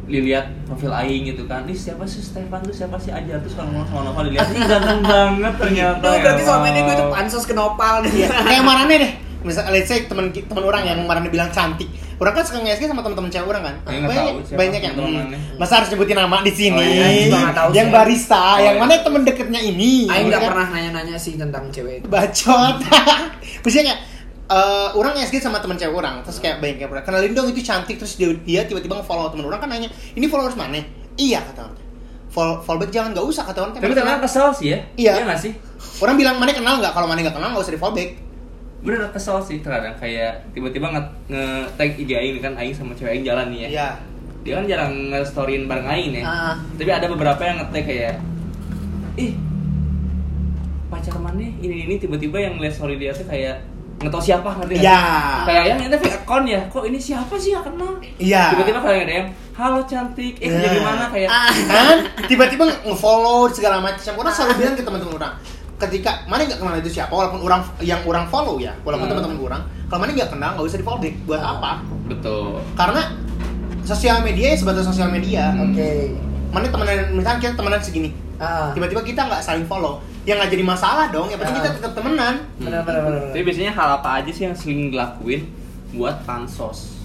dilihat 0.05 0.47
profil 0.65 0.93
aing 0.93 1.23
gitu 1.27 1.45
kan. 1.45 1.65
Ih 1.65 1.75
siapa 1.75 2.05
sih 2.05 2.21
Stefan 2.21 2.61
tuh 2.61 2.73
siapa 2.73 2.97
sih 2.97 3.11
aja 3.11 3.41
terus 3.41 3.55
kalau 3.55 3.73
ngomong 3.73 3.89
sama 3.89 4.03
Nova 4.05 4.21
dilihat 4.23 4.49
ih 4.51 4.63
ganteng 4.63 5.01
banget 5.03 5.55
ternyata. 5.57 6.01
Duh, 6.01 6.13
ya 6.13 6.21
berarti 6.21 6.43
selama 6.45 6.67
ini 6.69 6.81
gue 6.81 6.95
tuh 6.95 7.05
Allah. 7.05 7.15
pansos 7.17 7.45
ke 7.45 7.55
nopal 7.55 7.95
nih. 8.05 8.13
Iya, 8.15 8.29
kayak 8.31 8.63
Marane 8.63 8.97
deh. 9.01 9.13
Misal, 9.45 9.69
let's 9.69 9.93
say 9.93 10.09
teman 10.09 10.33
teman 10.33 10.65
orang 10.65 10.83
yang 10.89 10.99
Marane 11.05 11.29
bilang 11.29 11.53
cantik. 11.53 11.85
Orang 12.17 12.33
kan 12.33 12.47
suka 12.47 12.63
nge 12.65 12.81
sama 12.81 13.03
teman-teman 13.05 13.29
cewek 13.29 13.49
orang 13.51 13.63
kan. 13.67 13.75
Ya, 13.91 13.99
nggak 14.01 14.09
banyak 14.09 14.25
tahu 14.25 14.57
banyak 14.57 14.81
yang 14.81 14.95
teman 14.95 15.11
hmm, 15.13 15.59
masa 15.59 15.73
harus 15.83 15.89
nyebutin 15.93 16.17
nama 16.17 16.37
di 16.41 16.53
sini. 16.55 16.79
Oh, 16.79 16.85
iya, 16.85 17.27
nggak 17.29 17.53
tahu 17.53 17.69
yang 17.75 17.89
barista, 17.91 18.41
Oh, 18.41 18.57
yang 18.63 18.77
iya. 18.79 18.81
mana 18.81 18.93
temen 19.03 19.21
deketnya 19.27 19.61
ini. 19.61 20.07
Aing 20.09 20.31
nggak 20.31 20.41
Kan? 20.41 20.51
pernah 20.55 20.67
nanya-nanya 20.73 21.17
sih 21.21 21.35
tentang 21.37 21.69
cewek 21.69 22.01
itu. 22.01 22.07
bacot. 22.09 22.77
Maksudnya 23.67 23.85
kayak 23.93 24.01
eh, 24.55 24.89
orang 24.95 25.19
SG 25.19 25.43
sama 25.43 25.59
teman 25.59 25.75
cewek 25.75 25.91
orang, 25.91 26.23
terus 26.23 26.39
kayak 26.39 26.63
banyak 26.63 26.79
yang 26.79 26.91
pernah 26.91 27.03
kenalin 27.03 27.35
dong 27.35 27.51
itu 27.51 27.59
cantik, 27.67 27.99
terus 27.99 28.15
dia, 28.15 28.31
dia 28.47 28.63
tiba-tiba 28.63 29.03
nge-follow 29.03 29.35
temen 29.35 29.51
orang 29.51 29.59
kan 29.59 29.67
nanya, 29.67 29.91
ini 30.15 30.31
followers 30.31 30.55
mana? 30.55 30.79
Iya 31.19 31.43
kata 31.43 31.61
orang. 31.71 31.79
Follow, 32.35 32.57
follow 32.67 32.83
back 32.83 32.91
jangan 32.91 33.15
nggak 33.15 33.27
usah 33.31 33.43
kata 33.47 33.59
orang. 33.63 33.73
Tapi 33.79 33.95
ternyata 33.95 34.27
kesel 34.27 34.51
sih 34.59 34.75
ya. 34.75 34.79
Iya. 34.99 35.13
Iya 35.19 35.25
nggak 35.31 35.41
sih? 35.41 35.53
Orang 36.03 36.19
bilang 36.19 36.43
mana 36.43 36.51
kenal 36.51 36.83
nggak? 36.83 36.91
Kalau 36.91 37.07
mana 37.07 37.23
nggak 37.23 37.37
kenal 37.39 37.49
nggak 37.55 37.63
usah 37.63 37.75
di 37.75 37.81
follow 37.81 37.95
back. 37.95 38.11
Bener 38.83 39.01
kesel 39.15 39.39
sih 39.47 39.63
terkadang 39.63 39.95
kayak 39.97 40.51
tiba-tiba 40.51 40.91
nge, 40.91 41.03
nge 41.31 41.45
tag 41.79 41.91
IG 41.95 42.11
aing 42.11 42.43
kan 42.43 42.53
aing 42.59 42.75
sama 42.75 42.93
cewek 42.99 43.15
aing 43.15 43.23
jalan 43.23 43.47
nih 43.55 43.61
ya. 43.63 43.69
Iya. 43.71 43.89
Dia 44.45 44.53
kan 44.61 44.65
jarang 44.67 44.93
nge-storyin 45.15 45.63
bareng 45.71 45.87
aing 45.87 46.13
ya. 46.19 46.23
Ah. 46.27 46.55
Tapi 46.75 46.91
ada 46.91 47.07
beberapa 47.07 47.39
yang 47.47 47.63
nge-tag 47.63 47.85
kayak 47.87 48.15
ih 49.15 49.39
pacar 50.91 51.15
mana 51.23 51.39
ini 51.39 51.87
ini 51.87 51.95
tiba-tiba 52.03 52.39
yang 52.43 52.59
lihat 52.59 52.75
story 52.75 52.99
dia 52.99 53.15
tuh 53.15 53.27
kayak 53.31 53.63
nggak 53.97 54.11
tahu 54.11 54.23
siapa 54.23 54.49
ngerti 54.53 54.75
nggak? 54.75 54.85
Iya. 54.85 55.01
Kayak 55.45 55.65
yang 55.65 55.79
ini 55.81 55.97
fake 55.97 56.17
account 56.19 56.47
ya. 56.47 56.61
Kok 56.67 56.85
ini 56.85 56.99
siapa 56.99 57.35
sih 57.35 57.49
nggak 57.51 57.65
kenal? 57.65 57.93
Iya. 58.17 58.43
Tiba-tiba 58.53 58.79
kayak 58.81 59.05
DM, 59.05 59.27
halo 59.55 59.81
cantik, 59.85 60.35
eh 60.39 60.49
kerja 60.49 60.61
Iya. 60.63 60.73
di 60.73 60.83
mana 60.83 61.05
kayak 61.09 61.29
Ah. 61.29 61.49
kan 61.49 61.97
tiba-tiba 62.25 62.63
nge-follow 62.85 63.47
segala 63.49 63.79
macam 63.79 64.13
orang 64.15 64.33
selalu 64.33 64.53
bilang 64.57 64.75
ke 64.75 64.83
teman-teman 64.83 65.15
orang 65.17 65.33
ketika 65.75 66.11
mana 66.25 66.43
nggak 66.43 66.59
kenal 66.59 66.75
itu 66.77 66.91
siapa 66.93 67.11
walaupun 67.11 67.41
orang 67.43 67.61
yang 67.81 67.99
orang 68.03 68.25
follow 68.27 68.57
ya 68.57 68.71
walaupun 68.81 69.05
Hmm. 69.05 69.15
teman-teman 69.17 69.39
orang 69.43 69.63
kalau 69.85 70.01
mana 70.01 70.11
nggak 70.13 70.31
kenal 70.31 70.51
nggak 70.53 70.65
usah 70.65 70.79
di 70.79 70.85
follow 70.85 71.01
back 71.01 71.15
buat 71.25 71.39
Ah. 71.39 71.51
apa 71.53 71.71
betul. 72.05 72.63
karena 72.75 73.03
sosial 73.83 74.17
media 74.21 74.47
ya 74.49 74.57
sebatas 74.57 74.85
sosial 74.85 75.09
media 75.09 75.51
Hmm. 75.51 75.71
Oke. 75.71 76.15
mana 76.51 76.67
temenan 76.69 77.11
misalnya 77.13 77.39
kita 77.41 77.55
temenan 77.55 77.81
segini 77.81 78.11
Ah. 78.37 78.71
tiba-tiba 78.71 79.03
kita 79.03 79.21
nggak 79.25 79.41
saling 79.41 79.65
follow 79.65 79.99
ya 80.25 80.35
nggak 80.35 80.51
jadi 80.51 80.65
masalah 80.65 81.07
dong 81.09 81.29
yang 81.29 81.37
penting 81.37 81.57
kita 81.59 81.71
tetap 81.75 81.93
temenan 81.93 82.35
Benar, 82.57 82.81
benar, 82.81 83.01
benar, 83.03 83.21
benar. 83.21 83.31
Tapi 83.31 83.43
biasanya 83.43 83.73
hal 83.73 83.89
apa 83.95 84.09
aja 84.19 84.31
sih 84.31 84.43
yang 84.43 84.57
sering 84.57 84.89
dilakuin 84.89 85.45
buat 85.93 86.25
pansos? 86.25 86.97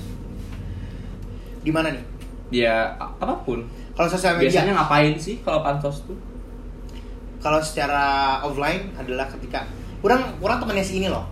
di 1.59 1.69
mana 1.69 1.91
nih 1.91 2.03
Ya 2.49 2.95
apa 2.97 3.35
pun. 3.39 3.67
kalau 3.91 4.07
sosial 4.07 4.33
media 4.33 4.47
Biasanya 4.49 4.73
ngapain 4.73 5.13
sih 5.13 5.37
kalau 5.39 5.59
pansos 5.59 6.01
tuh? 6.01 6.15
kalau 7.37 7.59
secara 7.59 8.03
offline 8.41 8.91
adalah 8.95 9.27
ketika 9.27 9.67
orang 9.99 10.23
orang 10.39 10.57
temennya 10.57 10.81
si 10.81 10.97
ini 10.97 11.07
loh 11.07 11.27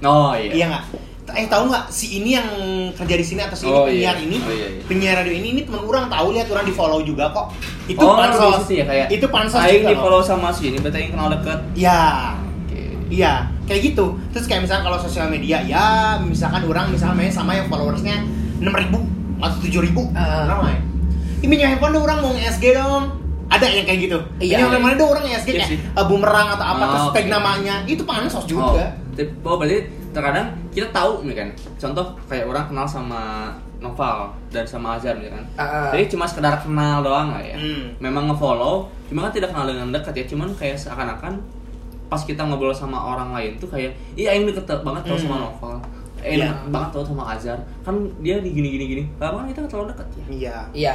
Oh 0.00 0.32
iya. 0.32 0.48
iya 0.50 0.64
nggak 0.66 0.84
eh 1.32 1.46
tahu 1.46 1.66
nggak? 1.66 1.84
Si 1.88 2.06
ini 2.14 2.30
yang 2.32 2.48
kerja 2.92 3.14
di 3.14 3.22
sini 3.22 3.40
atau 3.40 3.54
si 3.54 3.64
Oh, 3.64 3.84
ini 3.84 4.00
iya. 4.00 4.12
penyiar 4.12 4.16
ini. 4.20 4.36
Oh, 4.38 4.50
iya, 4.50 4.66
iya. 4.68 4.82
penyiar 4.84 5.14
radio 5.16 5.32
ini 5.32 5.48
ini 5.50 5.60
teman 5.62 5.82
orang 5.82 6.06
tahu 6.06 6.26
lihat 6.32 6.46
orang 6.48 6.62
di 6.62 6.72
follow 6.72 7.00
juga 7.00 7.30
kok. 7.30 7.46
Itu 7.84 8.00
oh, 8.00 8.14
pansos. 8.14 8.64
ya 8.66 8.84
kayak 8.84 9.06
itu 9.08 9.26
pansos 9.26 9.58
Aing 9.58 9.84
di 9.84 9.94
follow 9.94 10.20
sama 10.20 10.48
si 10.48 10.68
ini 10.68 10.78
berarti 10.78 10.98
Aing 11.00 11.12
kenal 11.12 11.28
deket. 11.30 11.58
Ya 11.74 11.98
Oke. 12.36 12.80
iya 13.08 13.32
kayak 13.64 13.80
gitu. 13.86 14.18
Terus 14.30 14.44
kayak 14.44 14.64
misalnya 14.64 14.82
kalau 14.84 14.98
sosial 14.98 15.26
media 15.26 15.58
ya 15.60 15.84
misalkan 16.18 16.62
orang 16.64 16.88
misalnya 16.88 17.16
main 17.16 17.30
sama 17.30 17.52
yang 17.52 17.66
followersnya 17.66 18.22
6000 18.58 18.68
atau 19.38 19.56
7000 19.58 20.12
Ah. 20.12 20.44
orang 20.46 20.60
main 20.62 20.80
ini 21.40 21.48
punya 21.48 21.68
handphone 21.68 21.92
dong 21.94 22.04
orang 22.04 22.18
mau 22.20 22.32
nge-SG 22.32 22.76
dong. 22.76 23.04
Ada 23.48 23.66
yang 23.66 23.82
kayak 23.82 24.00
gitu. 24.04 24.18
Iya, 24.38 24.62
ini 24.62 24.68
iya. 24.68 24.78
mana 24.78 24.94
dong 24.94 25.10
orang 25.10 25.24
nge-SG 25.24 25.48
Iya 25.48 25.58
kayak 25.58 25.70
sih. 25.72 25.78
eh, 25.80 26.04
bumerang 26.06 26.48
atau 26.52 26.66
apa 26.68 26.78
Oh, 26.78 26.86
terus 26.86 27.06
tag 27.10 27.26
namanya. 27.26 27.74
Itu 27.82 28.04
pansos 28.04 28.44
Oh, 28.44 28.46
juga 28.46 28.94
tapi- 29.10 29.34
oh, 29.42 29.56
berarti 29.56 29.78
terkadang 30.10 30.46
kita 30.68 30.86
tahu 30.90 31.22
nih 31.22 31.36
kan. 31.36 31.48
Contoh 31.76 32.04
kayak 32.24 32.44
orang 32.44 32.66
kenal 32.66 32.84
sama 32.84 33.50
Noval 33.78 34.28
dan 34.48 34.62
sama 34.62 34.94
Azhar 34.94 35.16
nih 35.16 35.28
kan. 35.28 35.44
Ah. 35.56 35.88
Jadi 35.90 36.10
cuma 36.10 36.24
sekedar 36.24 36.52
kenal 36.56 37.00
doang 37.00 37.30
lah 37.30 37.40
ya. 37.40 37.56
Hmm. 37.56 37.96
Memang 37.98 38.28
nge-follow, 38.28 38.84
cuma 39.06 39.24
kan 39.24 39.32
tidak 39.32 39.50
kenal 39.50 39.64
dengan 39.64 39.88
dekat 39.90 40.12
ya. 40.12 40.24
Cuman 40.26 40.52
kayak 40.52 40.76
seakan-akan 40.76 41.40
pas 42.06 42.20
kita 42.20 42.42
ngobrol 42.42 42.70
sama 42.70 42.98
orang 42.98 43.30
lain 43.30 43.54
tuh 43.56 43.66
kayak, 43.66 43.94
iya 44.14 44.34
Aing 44.34 44.44
deket 44.44 44.66
banget 44.80 45.02
tau 45.04 45.16
sama 45.16 45.34
Hmm. 45.34 45.44
Noval. 45.46 45.76
Eh, 46.20 46.36
Iya. 46.36 46.52
enak 46.52 46.68
banget 46.68 46.90
tau 46.92 47.04
sama 47.06 47.24
Azhar. 47.26 47.56
Kan 47.80 47.96
dia 48.20 48.36
di 48.38 48.52
gini 48.52 48.68
gini 48.70 48.84
gini. 48.86 49.02
Lama 49.16 49.46
kita 49.46 49.64
nggak 49.64 49.72
terlalu 49.72 49.88
dekat 49.90 50.06
ya. 50.10 50.24
iya 50.28 50.56
Iya. 50.70 50.94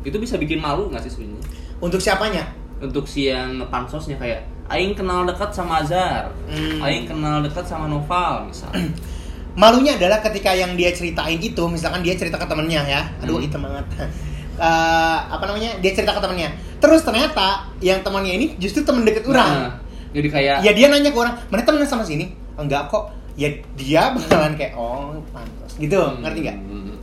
Itu 0.00 0.16
bisa 0.16 0.34
bikin 0.34 0.58
malu 0.58 0.88
nggak 0.88 1.04
sih 1.04 1.12
sebenarnya? 1.12 1.44
untuk 1.78 1.98
siapanya 1.98 2.46
Untuk 2.78 3.02
si 3.04 3.26
yang 3.26 3.58
pansosnya 3.66 4.14
kayak 4.16 4.42
Aing 4.72 4.96
kenal 4.96 5.28
dekat 5.28 5.52
sama 5.52 5.84
Azhar, 5.84 6.32
Hmm. 6.48 6.80
Aing 6.80 7.04
kenal 7.04 7.44
dekat 7.44 7.68
sama 7.68 7.84
Noval 7.86 8.48
misalnya. 8.48 8.88
malunya 9.60 10.00
adalah 10.00 10.24
ketika 10.24 10.56
yang 10.56 10.72
dia 10.74 10.96
ceritain 10.96 11.36
itu 11.36 11.60
misalkan 11.68 12.00
dia 12.00 12.16
cerita 12.16 12.40
ke 12.40 12.46
temennya 12.48 12.82
ya. 12.88 13.00
Aduh 13.20 13.36
Hmm. 13.36 13.46
itu 13.46 13.56
banget. 13.60 13.86
Eh, 14.52 15.18
apa 15.32 15.48
namanya? 15.48 15.80
Dia 15.80 15.96
cerita 15.96 16.12
ke 16.12 16.20
temennya. 16.20 16.52
Terus 16.76 17.00
ternyata 17.02 17.72
yang 17.80 18.04
temannya 18.04 18.36
ini 18.36 18.46
justru 18.60 18.84
temen 18.84 19.00
deket 19.02 19.24
orang. 19.24 19.48
Nah, 19.48 19.72
jadi 20.12 20.28
kayak 20.28 20.56
ya 20.60 20.72
dia 20.76 20.86
nanya 20.92 21.08
ke 21.08 21.18
orang 21.18 21.34
mana 21.48 21.64
temennya 21.64 21.88
sama 21.88 22.04
sini? 22.04 22.36
Enggak 22.60 22.92
kok. 22.92 23.10
Ya 23.34 23.48
dia 23.74 24.12
bakalan 24.12 24.52
kayak 24.54 24.76
oh 24.76 25.16
pantas. 25.32 25.72
Gitu 25.80 25.96
ngerti 25.96 26.38
nggak? 26.44 26.58
Hmm. 26.68 26.94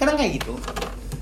kadang 0.00 0.16
kayak 0.16 0.40
gitu. 0.40 0.56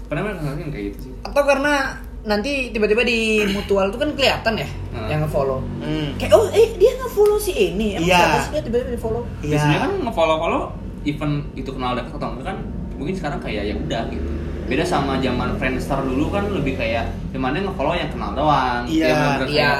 Pernah 0.07 0.31
kayak 0.71 0.85
gitu 0.95 0.99
sih. 1.11 1.13
Atau 1.27 1.43
karena 1.43 1.99
nanti 2.25 2.50
tiba-tiba 2.71 3.02
di 3.02 3.19
mutual 3.47 3.88
tuh 3.88 3.99
kan 3.99 4.11
kelihatan 4.12 4.54
ya 4.57 4.69
Hmm. 4.90 5.07
yang 5.07 5.21
nge-follow. 5.21 5.61
hmm. 5.78 6.16
Kayak 6.16 6.33
oh 6.33 6.47
eh 6.49 6.73
dia 6.75 6.93
nge-follow 6.95 7.37
si 7.37 7.52
ini. 7.52 7.95
Emang 7.95 8.07
Iya. 8.07 8.16
siapa 8.16 8.38
sih 8.38 8.50
dia 8.50 8.62
tiba-tiba 8.62 8.90
di-follow? 8.93 9.23
Biasanya 9.40 9.71
Iya. 9.71 9.83
kan 9.83 9.93
nge-follow-follow 10.00 10.62
event 11.04 11.35
itu 11.52 11.69
kenal 11.69 11.93
dekat 11.93 12.12
atau 12.14 12.28
enggak 12.31 12.47
kan 12.47 12.57
mungkin 12.95 13.14
sekarang 13.14 13.38
kayak 13.38 13.62
ya 13.64 13.75
udah 13.76 14.02
gitu. 14.09 14.28
Beda 14.64 14.81
sama 14.83 15.21
zaman 15.21 15.52
Friendster 15.54 16.00
dulu 16.00 16.31
kan 16.31 16.49
lebih 16.49 16.75
kayak 16.75 17.04
di 17.28 17.37
mana 17.37 17.61
nge-follow 17.61 17.93
yang 17.93 18.09
kenal 18.09 18.33
doang. 18.33 18.83
Iya. 18.87 19.04
Yang 19.04 19.16
bener-bener 19.19 19.49
Iya. 19.50 19.73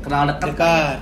kenal 0.00 0.22
dekat. 0.26 0.46
dekat 0.50 0.96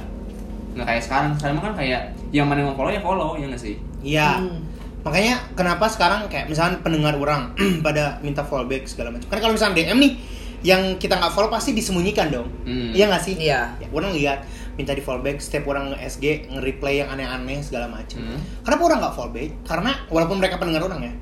Nggak 0.75 0.87
kayak 0.89 1.03
sekarang. 1.03 1.31
Sekarang 1.35 1.55
mah 1.55 1.65
kan 1.65 1.75
kayak 1.77 2.01
yang 2.31 2.47
mana 2.47 2.61
nge-follow 2.65 2.91
ya 2.91 3.01
follow 3.01 3.31
ya 3.35 3.47
nggak 3.47 3.59
sih? 3.61 3.75
iya 4.01 4.37
Hmm. 4.37 4.61
makanya 5.01 5.37
kenapa 5.53 5.85
sekarang 5.87 6.29
kayak 6.29 6.45
misalnya 6.47 6.77
pendengar 6.79 7.15
orang 7.15 7.57
pada 7.87 8.21
minta 8.21 8.41
fallback 8.41 8.85
segala 8.85 9.09
macam 9.11 9.25
kan 9.27 9.39
kalau 9.39 9.53
misalnya 9.53 9.77
DM 9.79 9.97
nih 9.97 10.13
yang 10.65 10.97
kita 10.97 11.15
nggak 11.15 11.31
follow 11.31 11.47
pasti 11.47 11.71
disembunyikan 11.71 12.29
dong 12.29 12.49
Hmm. 12.65 12.91
iya 12.91 13.05
nggak 13.07 13.23
sih 13.23 13.37
Iya. 13.37 13.77
ya, 13.79 13.87
orang 13.91 14.11
lihat 14.13 14.43
minta 14.75 14.91
di 14.91 14.99
fallback 14.99 15.39
setiap 15.39 15.69
orang 15.69 15.93
nge-SG 15.93 16.51
nge-replay 16.51 16.99
yang 16.99 17.09
aneh-aneh 17.09 17.61
segala 17.61 17.87
macam 17.87 18.19
Hmm. 18.19 18.41
kenapa 18.63 18.83
orang 18.83 18.99
nggak 19.01 19.15
fallback 19.15 19.51
karena 19.63 19.91
walaupun 20.09 20.37
mereka 20.39 20.57
pendengar 20.57 20.83
orang 20.83 21.01
ya 21.03 21.13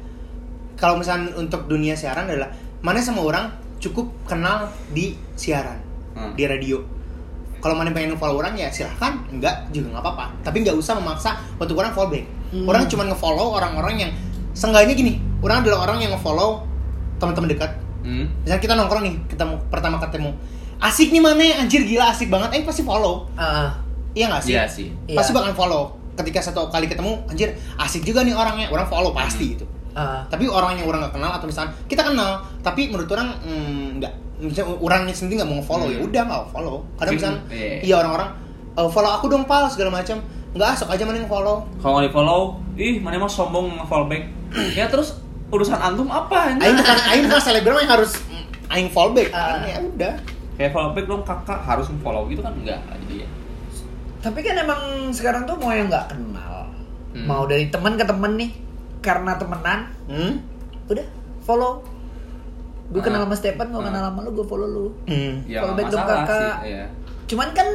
kalau 0.74 0.96
misalnya 0.96 1.34
untuk 1.34 1.66
dunia 1.66 1.92
siaran 1.92 2.24
adalah 2.24 2.48
mana 2.80 2.98
sama 2.98 3.20
orang 3.20 3.50
cukup 3.76 4.08
kenal 4.24 4.70
di 4.88 5.18
siaran 5.34 5.82
Hmm. 6.12 6.32
di 6.32 6.44
radio 6.44 6.78
kalau 7.58 7.74
mana 7.74 7.90
pengen 7.90 8.14
follow 8.14 8.36
orang 8.36 8.54
ya 8.54 8.68
silahkan 8.68 9.22
enggak 9.28 9.66
juga 9.70 9.90
nggak 9.90 10.02
apa-apa 10.02 10.26
tapi 10.40 10.60
nggak 10.60 10.74
usah 10.74 10.94
memaksa 10.94 11.30
untuk 11.56 11.74
orang 11.76 11.90
fallback 11.90 12.24
Hmm. 12.48 12.62
orang 12.64 12.86
cuma 12.86 13.02
nge-follow 13.04 13.52
orang-orang 13.52 13.94
yang 13.98 14.10
seenggaknya 14.52 14.92
gini 14.92 15.12
orang 15.40 15.60
adalah 15.60 15.82
orang 15.84 15.98
yang 15.98 16.12
nge-follow 16.12 16.62
teman-teman 17.16 17.50
dekat 17.50 17.70
Hmm. 18.02 18.26
misalnya 18.38 18.60
kita 18.60 18.74
nongkrong 18.74 19.02
nih 19.02 19.14
ketemu 19.26 19.54
pertama 19.68 19.96
ketemu 19.98 20.30
asik 20.78 21.08
nih 21.08 21.20
mana 21.20 21.38
anjir 21.56 21.82
gila 21.82 22.10
asik 22.10 22.28
banget 22.28 22.50
eh 22.52 22.62
pasti 22.62 22.82
follow 22.82 23.30
Ah, 23.32 23.70
iya 24.12 24.26
nggak 24.26 24.42
sih 24.42 24.52
Iya 24.52 24.64
sih. 24.66 24.90
Iya. 25.06 25.14
pasti 25.14 25.30
bakal 25.30 25.52
follow 25.52 25.82
ketika 26.12 26.42
satu 26.42 26.66
kali 26.68 26.84
ketemu 26.84 27.22
anjir 27.24 27.48
asik 27.76 28.02
juga 28.02 28.20
nih 28.20 28.32
orangnya 28.32 28.66
orang 28.68 28.84
follow 28.84 29.10
pasti 29.12 29.54
gitu 29.54 29.64
ah. 29.92 30.26
tapi 30.26 30.44
orang 30.44 30.74
yang 30.74 30.84
orang 30.84 31.00
nggak 31.00 31.14
kenal 31.14 31.30
atau 31.30 31.46
misalnya 31.46 31.70
kita 31.86 32.02
kenal 32.02 32.30
tapi 32.60 32.88
menurut 32.88 33.08
orang 33.08 33.32
mm, 33.38 33.86
nggak 33.96 34.12
misalnya 34.40 34.74
orangnya 34.76 35.14
sendiri 35.14 35.38
nggak 35.38 35.48
mau 35.48 35.56
nge-follow 35.56 35.86
Hmm. 35.86 35.94
ya 35.94 35.98
udah 36.02 36.22
nggak 36.26 36.42
follow 36.50 36.76
kadang 36.96 37.14
misalnya 37.14 37.40
iya. 37.48 37.78
iya 37.80 37.94
orang-orang 37.96 38.28
"Eh, 38.72 38.88
follow 38.90 39.12
aku 39.12 39.26
dong 39.28 39.44
pal 39.44 39.64
segala 39.66 39.94
macam 39.94 40.18
nggak 40.50 40.68
asok 40.74 40.88
aja 40.90 41.02
mana 41.04 41.16
yang 41.16 41.30
follow 41.30 41.62
Kalau 41.78 41.96
nggak 41.96 42.10
di-follow, 42.10 42.42
ih 42.74 42.98
mana 42.98 43.16
emang 43.16 43.30
sombong 43.30 43.72
nge-follow 43.74 44.04
back. 44.04 44.26
ya 44.76 44.84
terus 44.84 45.21
urusan 45.52 45.76
antum 45.76 46.08
apa? 46.08 46.56
aing 46.56 46.74
bukan 46.74 46.98
aing 47.06 47.22
bukan 47.28 47.42
selebgram 47.42 47.76
yang 47.76 47.92
harus 47.92 48.12
aing 48.68 48.88
follow 48.88 49.12
back 49.12 49.28
Ah. 49.30 49.60
ya 49.62 49.78
udah 49.78 50.14
Kayak 50.52 50.70
follow 50.70 50.90
back 50.90 51.06
dong 51.06 51.22
kakak 51.22 51.60
harus 51.60 51.86
follow 51.98 52.24
gitu 52.26 52.40
kan 52.40 52.52
enggak 52.54 52.80
jadi 53.00 53.14
ya. 53.18 53.28
Tapi 54.20 54.38
kan 54.40 54.54
emang 54.56 54.80
sekarang 55.10 55.42
tuh 55.42 55.56
mau 55.56 55.70
yang 55.70 55.86
nggak 55.86 56.08
kenal, 56.08 56.70
Hmm. 57.10 57.26
mau 57.26 57.44
dari 57.44 57.66
teman 57.66 57.94
ke 57.94 58.04
teman 58.04 58.32
nih, 58.34 58.54
karena 59.00 59.34
temenan, 59.34 59.90
hmm? 60.06 60.32
udah 60.86 61.06
follow. 61.40 61.82
Gue 62.88 62.98
Ah. 62.98 63.04
kenal 63.04 63.20
sama 63.22 63.34
Stefan, 63.34 63.66
gue 63.66 63.76
Ah. 63.76 63.88
kenal 63.88 64.02
sama 64.06 64.20
lu, 64.22 64.30
gue 64.32 64.46
follow 64.46 64.68
lu. 64.68 64.86
Hmm. 65.04 65.42
Ya 65.44 65.58
Follow 65.58 65.74
nggak 65.74 65.76
back 65.80 65.88
dong, 65.90 66.04
kakak. 66.06 66.28
sih. 66.30 66.50
Iya. 66.70 66.84
Cuman 67.26 67.48
kan 67.50 67.68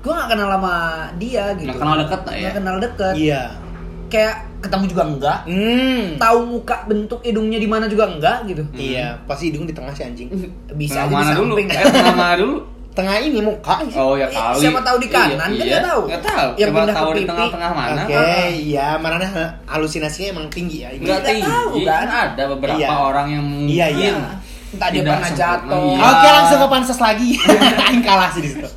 gue 0.00 0.12
nggak 0.12 0.28
kenal 0.28 0.48
sama 0.50 0.74
dia 1.14 1.44
gitu. 1.54 1.66
Nggak 1.66 1.78
kenal 1.78 1.96
deket 1.98 2.20
lah 2.20 2.32
ya? 2.32 2.40
Nggak 2.42 2.56
kenal 2.56 2.76
deket. 2.78 3.14
iya 3.14 3.42
Kayak 4.10 4.34
ketemu 4.60 4.84
juga 4.86 5.02
enggak. 5.06 5.38
hmm. 5.46 6.18
Tahu 6.18 6.38
muka 6.44 6.76
bentuk 6.84 7.20
hidungnya 7.22 7.56
di 7.56 7.64
mana 7.64 7.86
juga 7.86 8.04
enggak 8.06 8.42
gitu. 8.44 8.62
iya 8.74 9.14
pasti 9.24 9.48
hidung 9.48 9.64
di 9.64 9.72
tengah 9.72 9.94
sih 9.94 10.04
anjing 10.04 10.28
Bisa 10.80 11.06
di 11.06 11.14
mana 11.14 11.30
dulu? 11.32 11.54
samping. 11.54 11.66
Eh, 11.70 11.84
tengah 11.88 12.14
mana 12.14 12.34
dulu? 12.36 12.56
tengah 12.90 13.16
ini 13.16 13.38
muka 13.38 13.86
Oh 13.94 14.12
ya 14.12 14.26
Eh, 14.26 14.34
kali. 14.34 14.58
siapa 14.58 14.82
tahu 14.82 14.96
di 14.98 15.08
kanan, 15.08 15.38
kan 15.38 15.50
iya. 15.54 15.62
nggak 15.64 15.84
tahu. 15.86 16.02
Nggak 16.04 16.22
tahu. 16.26 16.48
Yang 16.52 16.68
pindah 16.68 16.84
ke 16.84 16.98
tahu 16.98 17.10
di 17.10 17.22
tengah-tengah 17.24 17.70
mana? 17.72 18.02
Oke, 18.02 18.34
iya, 18.60 18.88
mana 18.98 19.16
halusinasinya 19.64 20.28
emang 20.32 20.46
tinggi 20.50 20.82
ya. 20.82 20.90
Nggak 20.92 21.22
tinggi. 21.22 21.46
tahu, 21.46 21.70
kan? 21.86 22.06
Ada 22.10 22.44
beberapa 22.50 22.76
Iya. 22.76 22.88
orang 22.90 23.26
yang 23.30 23.44
mungkin 23.46 23.70
Iya, 23.70 23.86
iya. 23.88 24.10
Entah 24.70 24.86
dia 24.86 25.00
tidak 25.00 25.06
pernah 25.08 25.30
sempurna. 25.30 25.40
jatuh. 25.40 25.82
Iya. 25.88 26.02
Oke, 26.04 26.28
langsung 26.28 26.58
ke 26.58 26.68
pansos 26.68 27.00
lagi. 27.00 27.28
Aing 27.86 28.02
kalah 28.02 28.30
sih 28.30 28.42
di 28.42 28.50
situ. 28.50 28.68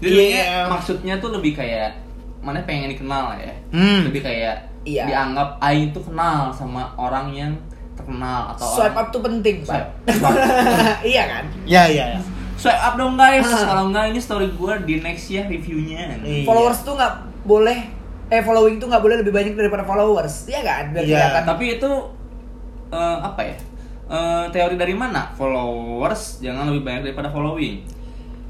Jadi 0.00 0.18
Iya. 0.32 0.66
maksudnya 0.66 1.14
tuh 1.18 1.30
lebih 1.32 1.52
kayak 1.52 1.98
mana 2.42 2.58
pengen 2.62 2.90
dikenal 2.90 3.38
ya. 3.38 3.54
Hmm. 3.70 4.04
Lebih 4.04 4.20
kayak 4.20 4.56
Iya. 4.82 5.06
dianggap 5.06 5.62
Aing 5.62 5.94
tuh 5.94 6.02
kenal 6.02 6.50
sama 6.50 6.90
orang 6.94 7.30
yang 7.30 7.54
terkenal 7.94 8.50
atau 8.50 8.66
Swipe 8.66 8.90
orang- 8.90 8.98
up 9.00 9.08
tuh 9.08 9.22
penting. 9.22 9.56
Swipe- 9.62 9.94
swipe. 10.10 10.42
iya 11.06 11.22
kan? 11.24 11.44
Ya, 11.62 11.86
ya, 11.86 12.04
ya. 12.12 12.20
Swipe 12.58 12.76
up 12.76 12.94
dong 12.96 13.14
guys. 13.14 13.46
Ah. 13.46 13.62
Kalau 13.68 13.84
enggak 13.88 14.10
ini 14.10 14.18
story 14.18 14.50
gua 14.52 14.76
di 14.76 14.98
next 14.98 15.30
ya 15.30 15.46
reviewnya. 15.46 16.18
Iya. 16.18 16.42
Followers 16.42 16.82
tuh 16.82 16.94
nggak 16.94 17.14
boleh 17.44 17.78
eh 18.26 18.40
following 18.40 18.76
tuh 18.76 18.88
nggak 18.88 19.00
boleh 19.00 19.16
lebih 19.18 19.30
banyak 19.30 19.54
daripada 19.54 19.82
followers. 19.82 20.46
Iya 20.46 20.60
kan? 20.60 20.84
Biar 20.90 21.04
Iya. 21.04 21.14
kelihatan. 21.16 21.44
Tapi 21.46 21.64
itu 21.76 21.90
eh, 22.90 23.18
apa 23.22 23.40
ya? 23.40 23.56
Eh, 24.04 24.44
teori 24.50 24.74
dari 24.74 24.92
mana? 24.92 25.30
Followers 25.32 26.40
jangan 26.40 26.66
lebih 26.66 26.82
banyak 26.82 27.02
daripada 27.06 27.30
following. 27.30 27.80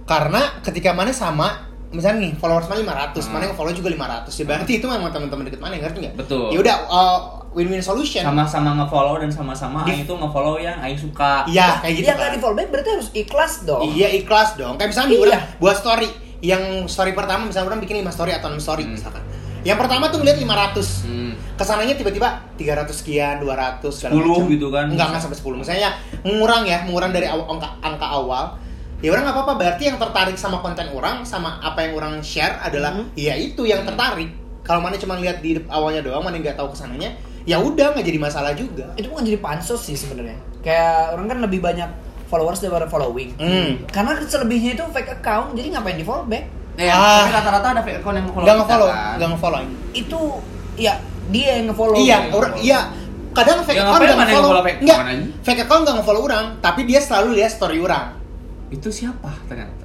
Karena 0.02 0.59
ketika 0.59 0.90
mana 0.90 1.12
sama 1.12 1.70
misalnya 1.92 2.18
nih 2.22 2.33
followers 2.35 2.66
mana 2.66 2.81
500, 2.83 3.20
Hmm. 3.20 3.31
mana 3.31 3.42
yang 3.44 3.55
follow 3.55 3.70
juga 3.70 3.88
500. 3.88 4.33
Ya 4.33 4.44
berarti 4.44 4.72
itu 4.74 4.87
memang 4.87 5.09
teman-teman 5.09 5.44
deket 5.44 5.61
mana 5.61 5.76
ngerti 5.76 5.98
nggak? 6.00 6.14
Betul. 6.16 6.48
Ya 6.48 6.59
udah 6.59 6.76
uh, 6.87 7.18
win-win 7.52 7.78
solution. 7.78 8.20
Sama-sama 8.22 8.72
nge-follow 8.74 9.16
dan 9.18 9.28
sama-sama 9.28 9.85
Di- 9.85 9.92
Aing 9.92 10.02
itu 10.02 10.14
nge-follow 10.14 10.57
yang 10.57 10.76
Aing 10.78 10.96
suka. 10.96 11.44
Iya, 11.44 11.78
kayak 11.78 11.94
gitu 11.94 12.07
Yang 12.07 12.18
kan. 12.18 12.31
di 12.31 12.40
follow 12.40 12.57
back 12.57 12.68
berarti 12.68 12.90
harus 12.90 13.09
ikhlas 13.12 13.52
dong. 13.62 13.81
Iya, 13.87 14.09
ikhlas 14.14 14.50
dong. 14.55 14.74
Kayak 14.74 14.90
misalnya 14.90 15.09
nih 15.09 15.14
Iya. 15.14 15.24
orang 15.28 15.42
buat 15.59 15.76
story 15.76 16.09
yang 16.42 16.62
story 16.87 17.12
pertama 17.12 17.44
misalnya 17.44 17.68
orang 17.68 17.78
bikin 17.78 17.96
5 17.98 18.11
story 18.11 18.33
atau 18.33 18.48
6 18.48 18.59
story 18.59 18.83
Hmm. 18.83 18.92
misalkan. 18.92 19.22
Yang 19.62 19.78
pertama 19.78 20.09
tuh 20.09 20.18
ngeliat 20.18 20.38
500. 20.38 21.05
Hmm. 21.05 21.20
ke 21.52 21.62
sananya 21.62 21.94
tiba-tiba 21.94 22.26
300 22.57 22.96
sekian, 22.96 23.38
200 23.38 23.94
segala 23.94 24.16
10 24.16 24.24
macam. 24.35 24.50
gitu 24.50 24.66
kan. 24.68 24.85
Enggak, 24.88 25.07
enggak 25.07 25.22
sampai 25.22 25.38
10. 25.38 25.55
Misalnya 25.55 25.88
mengurang 26.22 26.64
ya, 26.64 26.83
mengurang 26.83 27.12
dari 27.12 27.28
awal, 27.28 27.44
angka, 27.46 27.68
angka 27.78 28.07
awal. 28.09 28.44
Ya 29.03 29.11
orang 29.11 29.27
nggak 29.27 29.35
apa-apa, 29.35 29.55
berarti 29.59 29.83
yang 29.85 29.99
tertarik 29.99 30.38
sama 30.38 30.62
konten 30.62 30.87
orang 30.88 31.27
sama 31.27 31.59
apa 31.59 31.83
yang 31.83 31.99
orang 31.99 32.23
share 32.23 32.55
adalah 32.59 32.95
Hmm. 32.95 33.11
ya 33.12 33.35
itu 33.35 33.67
yang 33.67 33.83
Hmm. 33.83 33.91
tertarik. 33.91 34.31
Kalau 34.62 34.79
mana 34.79 34.95
cuma 34.95 35.19
lihat 35.19 35.43
di 35.43 35.59
awalnya 35.67 36.01
doang, 36.01 36.23
mana 36.23 36.38
nggak 36.38 36.55
tahu 36.55 36.71
ke 36.71 36.79
sananya, 36.79 37.11
ya 37.43 37.59
udah 37.59 37.93
nggak 37.93 38.07
jadi 38.07 38.19
masalah 38.23 38.55
juga. 38.55 38.95
Itu 38.95 39.11
bukan 39.11 39.27
jadi 39.27 39.43
pansos 39.43 39.83
sih 39.83 39.99
sebenarnya. 39.99 40.38
Kayak 40.62 41.19
orang 41.19 41.27
kan 41.27 41.38
lebih 41.43 41.59
banyak 41.59 41.91
followers 42.31 42.62
daripada 42.62 42.87
following. 42.87 43.35
Hmm. 43.37 43.83
Karena 43.91 44.23
selebihnya 44.23 44.79
itu 44.79 44.85
fake 44.88 45.19
account, 45.19 45.53
jadi 45.53 45.75
ngapain 45.75 45.99
di 45.99 46.07
follow 46.07 46.23
back? 46.25 46.47
Eh, 46.73 46.87
Ah. 46.87 47.27
tapi 47.27 47.31
rata-rata 47.35 47.67
ada 47.69 47.83
fake 47.83 47.99
account 48.01 48.17
yang 48.17 48.27
nge-follow 48.31 48.47
Nggak 48.47 48.57
nge-follow, 48.57 48.88
kan? 48.88 49.15
nggak 49.19 49.29
nge-follow. 49.35 49.61
Itu 49.93 50.21
ya 50.73 50.95
dia 51.29 51.49
yang 51.59 51.67
ngefollow 51.69 51.97
iya 51.97 52.19
orang 52.31 52.55
iya 52.59 52.81
kadang 53.33 53.61
fake 53.62 53.77
Ya, 53.77 53.85
account 53.85 54.01
nggak 54.01 54.19
nge-follow 54.19 54.51
nggak 54.81 55.07
fake 55.41 55.61
account 55.61 55.83
nggak 55.85 55.97
nge-follow 56.01 56.23
orang 56.25 56.45
tapi 56.59 56.81
dia 56.85 57.01
selalu 57.01 57.38
lihat 57.41 57.51
story 57.53 57.79
orang 57.79 58.17
Itu 58.73 58.89
siapa 58.89 59.31
ternyata? 59.47 59.85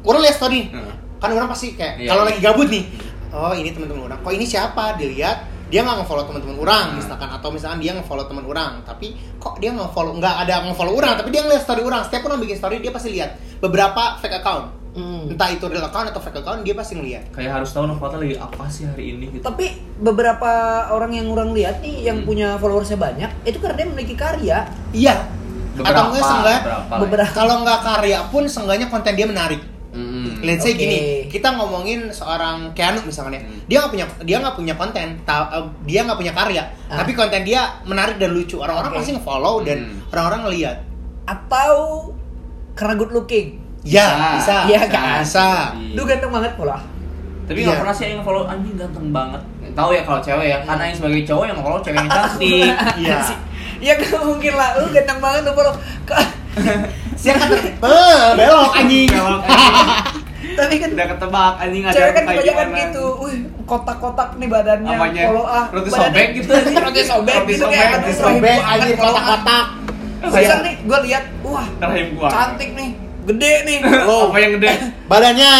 orang 0.00 0.24
lihat 0.24 0.34
story 0.34 0.60
Hmm. 0.68 0.88
kan 1.18 1.28
orang 1.28 1.46
pasti 1.46 1.74
kayak 1.74 1.98
Iya, 1.98 2.08
kalau 2.08 2.22
lagi 2.24 2.40
gabut 2.40 2.68
nih 2.68 2.84
oh 3.28 3.52
ini 3.52 3.68
teman-teman 3.68 4.06
orang 4.06 4.18
kok 4.18 4.32
ini 4.32 4.46
siapa 4.46 4.94
dilihat 4.94 5.36
dia 5.68 5.84
nggak 5.84 6.00
nge-follow 6.00 6.24
teman-teman 6.24 6.56
orang 6.58 6.84
Hmm. 6.88 6.96
misalkan 6.96 7.28
atau 7.28 7.48
misalkan 7.50 7.78
dia 7.78 7.92
nge-follow 7.92 8.24
teman 8.24 8.40
orang 8.42 8.80
tapi 8.82 9.12
kok 9.36 9.58
dia 9.58 9.68
nge-follow 9.70 10.16
nggak 10.16 10.34
ada 10.40 10.64
nge-follow 10.64 10.94
orang 10.94 11.12
tapi 11.14 11.28
dia 11.28 11.42
ngeliat 11.42 11.60
story 11.60 11.82
orang 11.82 12.00
setiap 12.02 12.24
orang 12.24 12.40
bikin 12.40 12.56
story 12.56 12.78
dia 12.78 12.88
pasti 12.88 13.10
lihat 13.10 13.30
beberapa 13.58 14.16
fake 14.16 14.38
account 14.38 14.66
Hmm. 14.88 15.28
entah 15.28 15.46
itu 15.46 15.62
real 15.64 15.84
account 15.84 16.08
atau 16.08 16.18
fake 16.18 16.40
account 16.40 16.64
dia 16.64 16.72
pasti 16.72 16.96
ngeliat 16.96 17.28
Kayak 17.28 17.60
harus 17.60 17.70
tahu 17.70 17.84
Novata 17.84 18.16
lagi 18.16 18.34
apa 18.34 18.64
sih 18.66 18.82
hari 18.82 19.12
ini 19.12 19.30
gitu. 19.30 19.44
tapi 19.44 19.70
beberapa 19.94 20.48
orang 20.88 21.12
yang 21.12 21.28
orang 21.28 21.52
lihat 21.52 21.78
nih 21.78 22.02
yang 22.04 22.18
Hmm. 22.18 22.26
punya 22.26 22.48
followersnya 22.56 22.96
banyak 22.96 23.30
itu 23.44 23.58
karena 23.58 23.76
dia 23.76 23.86
memiliki 23.86 24.14
karya 24.14 24.58
iya 24.90 25.14
atau 25.80 26.02
enggak 26.08 26.24
seenggaknya 26.24 26.60
beberapa, 26.60 26.94
beberapa 27.00 27.32
kalau 27.32 27.54
nggak 27.60 27.80
karya 27.80 28.18
pun 28.28 28.42
seenggaknya 28.44 28.86
konten 28.86 29.12
dia 29.12 29.24
menarik 29.24 29.62
Mm-mm. 29.88 30.44
Let's 30.44 30.62
say 30.62 30.76
Oke. 30.76 30.78
gini, 30.78 30.98
kita 31.26 31.48
ngomongin 31.50 32.12
seorang 32.12 32.70
Keanu 32.70 33.02
misalnya, 33.02 33.40
Hmm. 33.40 33.64
dia 33.64 33.80
nggak 33.80 33.90
punya 33.90 34.06
dia 34.22 34.36
nggak 34.36 34.54
punya 34.54 34.74
konten, 34.76 35.06
ta- 35.24 35.48
eh, 35.50 35.64
dia 35.82 36.04
nggak 36.04 36.14
punya 36.14 36.30
karya, 36.30 36.62
Ah. 36.86 37.00
tapi 37.00 37.12
konten 37.12 37.40
dia 37.40 37.66
menarik 37.82 38.14
dan 38.14 38.30
lucu. 38.30 38.56
Orang-orang 38.56 38.92
Oke. 38.92 38.98
pasti 39.00 39.10
nge-follow 39.12 39.64
dan 39.64 39.78
Hmm. 39.82 40.06
orang-orang 40.08 40.40
ngeliat. 40.44 40.76
atau 41.26 42.08
karena 42.72 42.94
good 42.94 43.12
looking 43.12 43.60
Ya, 43.80 44.06
Bisa. 44.06 44.28
bisa. 44.34 44.56
Iya 44.66 44.80
kan? 44.86 45.20
Bisa. 45.20 45.48
Iya. 45.74 45.92
lu 45.92 46.02
ganteng 46.04 46.30
banget 46.30 46.52
pola 46.54 46.78
Tapi 47.44 47.58
nggak 47.58 47.68
Iya. 47.70 47.80
pernah 47.80 47.94
sih 47.94 48.06
yang 48.06 48.22
follow 48.22 48.44
anjing 48.44 48.76
ganteng 48.76 49.08
banget. 49.08 49.40
Tahu 49.72 49.90
ya 49.90 50.02
kalau 50.04 50.20
cewek 50.20 50.46
ya, 50.46 50.58
karena 50.62 50.84
yang 50.84 50.96
sebagai 50.96 51.22
cowok 51.24 51.44
yang 51.46 51.58
follow 51.58 51.80
cewek 51.80 51.96
yang 51.96 52.08
cantik. 52.08 52.68
Iya. 52.98 53.18
ya 53.78 53.92
gak 53.94 54.20
mungkin 54.20 54.52
lah 54.52 54.68
lu 54.76 54.86
ganteng 54.88 55.18
banget 55.18 55.42
lu 55.42 55.52
follow 55.52 55.74
Ka- 56.04 56.30
Siapa 57.14 57.44
kan? 57.44 57.58
Eh, 57.60 58.24
belok 58.34 58.70
anjing. 58.72 59.10
Belok, 59.10 59.42
anjing. 59.42 59.86
tapi 60.54 60.74
kan 60.76 60.88
Udah 60.92 61.06
ketebak 61.08 61.54
anjing 61.56 61.82
ada 61.82 61.92
cewek 61.92 62.12
kan 62.12 62.22
kayak 62.24 62.38
kebanyakan 62.40 62.68
gitu 62.76 63.04
wih 63.20 63.36
kotak-kotak 63.64 64.28
nih 64.34 64.48
badannya 64.48 64.90
Apanya? 64.92 65.22
follow 65.24 65.44
ah 65.44 65.64
Roti 65.68 65.90
sobek 65.90 66.26
gitu. 66.34 66.50
roti 66.84 67.02
sobek 67.02 67.36
Roti 67.36 67.48
gitu 67.48 67.62
sobek, 67.64 67.74
kayak 67.74 67.90
roti 67.96 68.12
Sobek 68.12 68.58
anjing 68.60 68.96
kotak-kotak. 68.96 69.64
Misal 70.20 70.58
nih 70.60 70.74
gue 70.80 70.98
lihat 71.04 71.24
wah 71.40 71.66
Rahim 71.80 72.06
gua. 72.12 72.28
cantik 72.28 72.70
nih 72.72 72.90
gede 73.28 73.52
nih 73.62 73.76
Apa 74.24 74.36
yang 74.36 74.52
gede? 74.56 74.70
Badannya. 75.10 75.52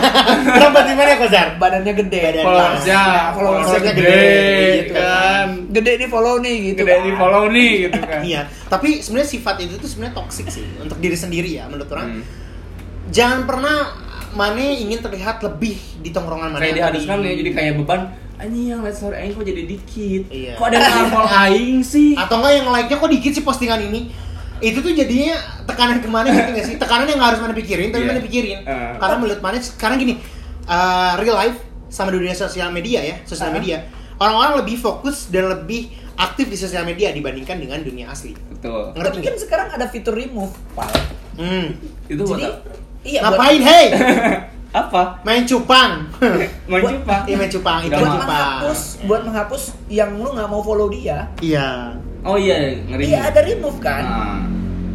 Berapa 0.56 0.78
di 0.82 0.92
mana 0.94 1.12
Kozar? 1.16 1.46
badannya 1.56 1.92
gede 1.96 2.20
Badan- 2.22 2.44
Followersnya, 2.44 3.02
followersnya 3.32 3.80
gede, 3.82 3.94
gede, 3.94 4.22
gitu 4.78 4.92
kan. 4.94 5.48
gede 5.68 5.92
nih 5.96 6.08
follow 6.08 6.34
nih 6.38 6.56
gitu 6.66 6.80
Gede 6.80 6.96
di 7.00 7.12
follow 7.14 7.44
nih 7.48 7.70
gitu 7.82 7.98
kan. 8.00 8.20
Iya, 8.22 8.40
tapi 8.66 8.88
sebenarnya 8.98 9.28
sifat 9.30 9.56
itu 9.60 9.74
tuh 9.76 9.88
sebenarnya 9.88 10.14
toksik 10.14 10.46
sih 10.48 10.64
untuk 10.78 10.96
diri 10.96 11.14
sendiri 11.14 11.50
ya 11.52 11.64
menurut 11.66 11.88
orang. 11.90 12.08
Hmm. 12.10 12.24
Jangan 13.08 13.40
pernah 13.44 13.76
Mane 14.30 14.78
ingin 14.78 15.02
terlihat 15.02 15.42
lebih 15.42 15.74
di 15.98 16.08
tongkrongan 16.08 16.54
Mane. 16.54 16.62
Kayak 16.62 16.74
diharuskan 16.78 17.16
di- 17.18 17.26
ya 17.26 17.34
jadi 17.36 17.50
kayak 17.50 17.72
beban 17.78 18.00
anjing 18.38 18.66
yang 18.68 18.80
lihat 18.80 18.96
story 18.96 19.16
aing 19.18 19.32
kok 19.34 19.44
jadi 19.44 19.62
dikit. 19.66 20.22
Iya. 20.30 20.52
Kok 20.56 20.64
ada 20.64 20.76
yang 20.78 20.92
ngapal 21.04 21.24
aing 21.28 21.78
sih? 21.82 22.16
atau 22.16 22.34
enggak 22.38 22.52
yang 22.54 22.68
like-nya 22.68 22.96
kok 22.96 23.10
dikit 23.10 23.32
sih 23.32 23.42
postingan 23.42 23.80
ini 23.82 24.08
itu 24.60 24.78
tuh 24.78 24.92
jadinya 24.92 25.36
tekanan 25.64 25.98
ke 25.98 26.06
mana 26.06 26.28
gitu 26.28 26.50
nggak 26.50 26.66
sih 26.66 26.76
tekanan 26.76 27.04
yang 27.04 27.16
nggak 27.16 27.30
harus 27.30 27.40
mana 27.40 27.52
pikirin 27.52 27.88
tapi 27.88 28.02
Iya. 28.02 28.10
mana 28.10 28.20
pikirin 28.20 28.58
Eh. 28.60 28.92
karena 28.94 29.16
menurut 29.16 29.40
mana 29.40 29.56
sekarang 29.56 29.96
gini 29.96 30.14
uh, 30.64 31.16
real 31.16 31.34
life 31.34 31.58
sama 31.86 32.08
dunia 32.08 32.32
sosial 32.32 32.68
media 32.68 33.00
ya 33.00 33.16
sosial 33.22 33.48
Ah. 33.48 33.54
media 33.54 33.76
orang-orang 34.16 34.60
lebih 34.60 34.76
fokus 34.76 35.26
dan 35.26 35.48
lebih 35.48 35.88
aktif 36.14 36.46
di 36.46 36.54
sosial 36.54 36.84
media 36.84 37.08
dibandingkan 37.08 37.56
dengan 37.56 37.80
dunia 37.80 38.06
asli 38.06 38.36
Betul. 38.50 38.92
ngerti 38.92 39.16
tapi 39.16 39.24
kan 39.24 39.36
sekarang 39.38 39.68
ada 39.70 39.86
fitur 39.86 40.12
remove 40.12 40.52
pal 40.70 40.92
hmm. 41.34 41.66
Itu 42.06 42.22
buat 42.22 42.36
jadi 42.36 42.44
apa? 42.46 42.58
iya 43.00 43.18
buat- 43.18 43.32
ngapain 43.32 43.60
hey 43.62 43.86
apa? 44.84 45.02
main 45.22 45.42
cupang 45.42 46.04
Main 46.70 46.78
Buat- 46.78 46.92
cupang. 46.94 47.22
iya 47.24 47.34
main 47.34 47.50
cupang 47.50 47.78
itu 47.82 47.90
buat 47.90 48.06
cupang 48.12 48.28
menghapus 48.28 48.80
buat 49.02 49.22
menghapus 49.24 49.62
yang 49.88 50.10
lu 50.14 50.28
nggak 50.30 50.46
mau 50.46 50.60
follow 50.60 50.86
dia 50.86 51.26
iya 51.40 51.96
Oh 52.20 52.36
iya, 52.36 52.76
ngeri. 52.84 53.08
iya 53.08 53.32
ada 53.32 53.40
remove 53.40 53.80
kan 53.80 54.04
Nah, 54.04 54.44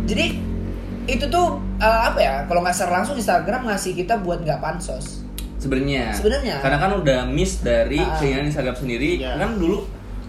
jadi 0.06 0.26
itu 1.06 1.26
tuh 1.28 1.48
eh, 1.78 2.02
apa 2.04 2.18
ya 2.18 2.36
kalau 2.44 2.62
nggak 2.62 2.74
secara 2.74 2.92
langsung 2.98 3.14
Instagram 3.14 3.62
ngasih 3.64 3.94
kita 3.94 4.18
buat 4.18 4.40
nggak 4.40 4.58
pansos 4.58 5.22
sebenarnya. 5.56 6.10
Sebenarnya. 6.12 6.56
Karena 6.60 6.78
kan 6.78 6.92
udah 6.96 7.20
miss 7.26 7.60
dari 7.60 7.98
Ah. 7.98 8.16
keinginan 8.16 8.46
Instagram 8.46 8.76
sendiri. 8.76 9.18
Iya. 9.18 9.34
Kan 9.36 9.58
dulu 9.58 9.82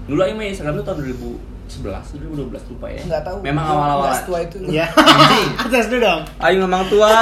dulu 0.05 0.19
aing 0.19 0.33
main 0.35 0.49
Instagram 0.49 0.77
tuh 0.77 0.87
tahun 0.87 0.99
2011, 1.03 2.15
2012 2.15 2.71
lupa 2.71 2.87
ya. 2.89 3.03
nggak 3.03 3.23
tahu 3.23 3.37
Memang 3.43 3.65
awal-awal. 3.67 4.15
setua 4.15 4.39
itu 4.41 4.57
iya 4.67 4.87
atas 5.61 5.87
dulu 5.87 5.99
dong 6.01 6.23
Aing 6.39 6.63
memang 6.63 6.87
tua. 6.87 7.11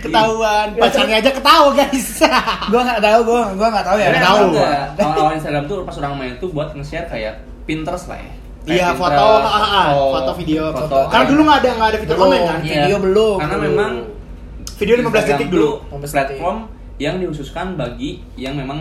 ketahuan 0.00 0.66
pacarnya 0.74 1.16
aja 1.20 1.30
ketawa 1.30 1.68
guys 1.70 2.06
gua 2.72 2.80
nggak 2.82 3.00
tahu 3.00 3.18
gua 3.22 3.40
gua 3.54 3.68
nggak 3.70 3.86
tahu 3.86 3.96
ya 3.96 4.08
Nggak 4.08 4.24
tahu. 4.24 4.38
emang 4.40 4.50
gua, 4.50 4.70
Awal-awal 4.98 5.32
Instagram 5.36 5.64
tuh 5.64 5.76
pas 5.84 5.94
orang 5.96 6.14
main 6.16 6.34
tuh 6.36 6.48
buat 6.50 6.72
nge-share 6.72 7.06
kayak 7.06 7.34
Pinterest 7.62 8.08
lah 8.08 8.18
ya. 8.18 8.32
Iya, 8.62 8.92
foto, 8.92 9.26
ah, 9.40 9.64
ah, 9.64 9.88
foto, 9.90 10.30
video. 10.36 10.68
foto. 10.70 11.08
Karena 11.08 11.24
dulu 11.26 11.40
nggak 11.42 11.58
ada 11.58 11.70
nggak 11.72 11.88
ada 11.88 11.98
fitur 11.98 12.14
Belum. 12.14 12.28
komen 12.28 12.40
kan? 12.44 12.58
Iya, 12.60 12.72
Video 12.76 12.96
belum. 13.00 13.36
Karena 13.38 13.56
Belum. 13.56 13.66
memang 13.70 13.92
Video 14.76 14.94
15 14.96 15.00
Instagram 15.02 15.28
detik 15.30 15.48
dulu. 15.48 15.60
tuh 15.62 15.74
15 15.90 16.00
detik. 16.00 16.12
platform 16.12 16.58
yang 16.96 17.14
dikhususkan 17.16 17.66
bagi 17.74 18.10
yang 18.34 18.54
memang 18.54 18.78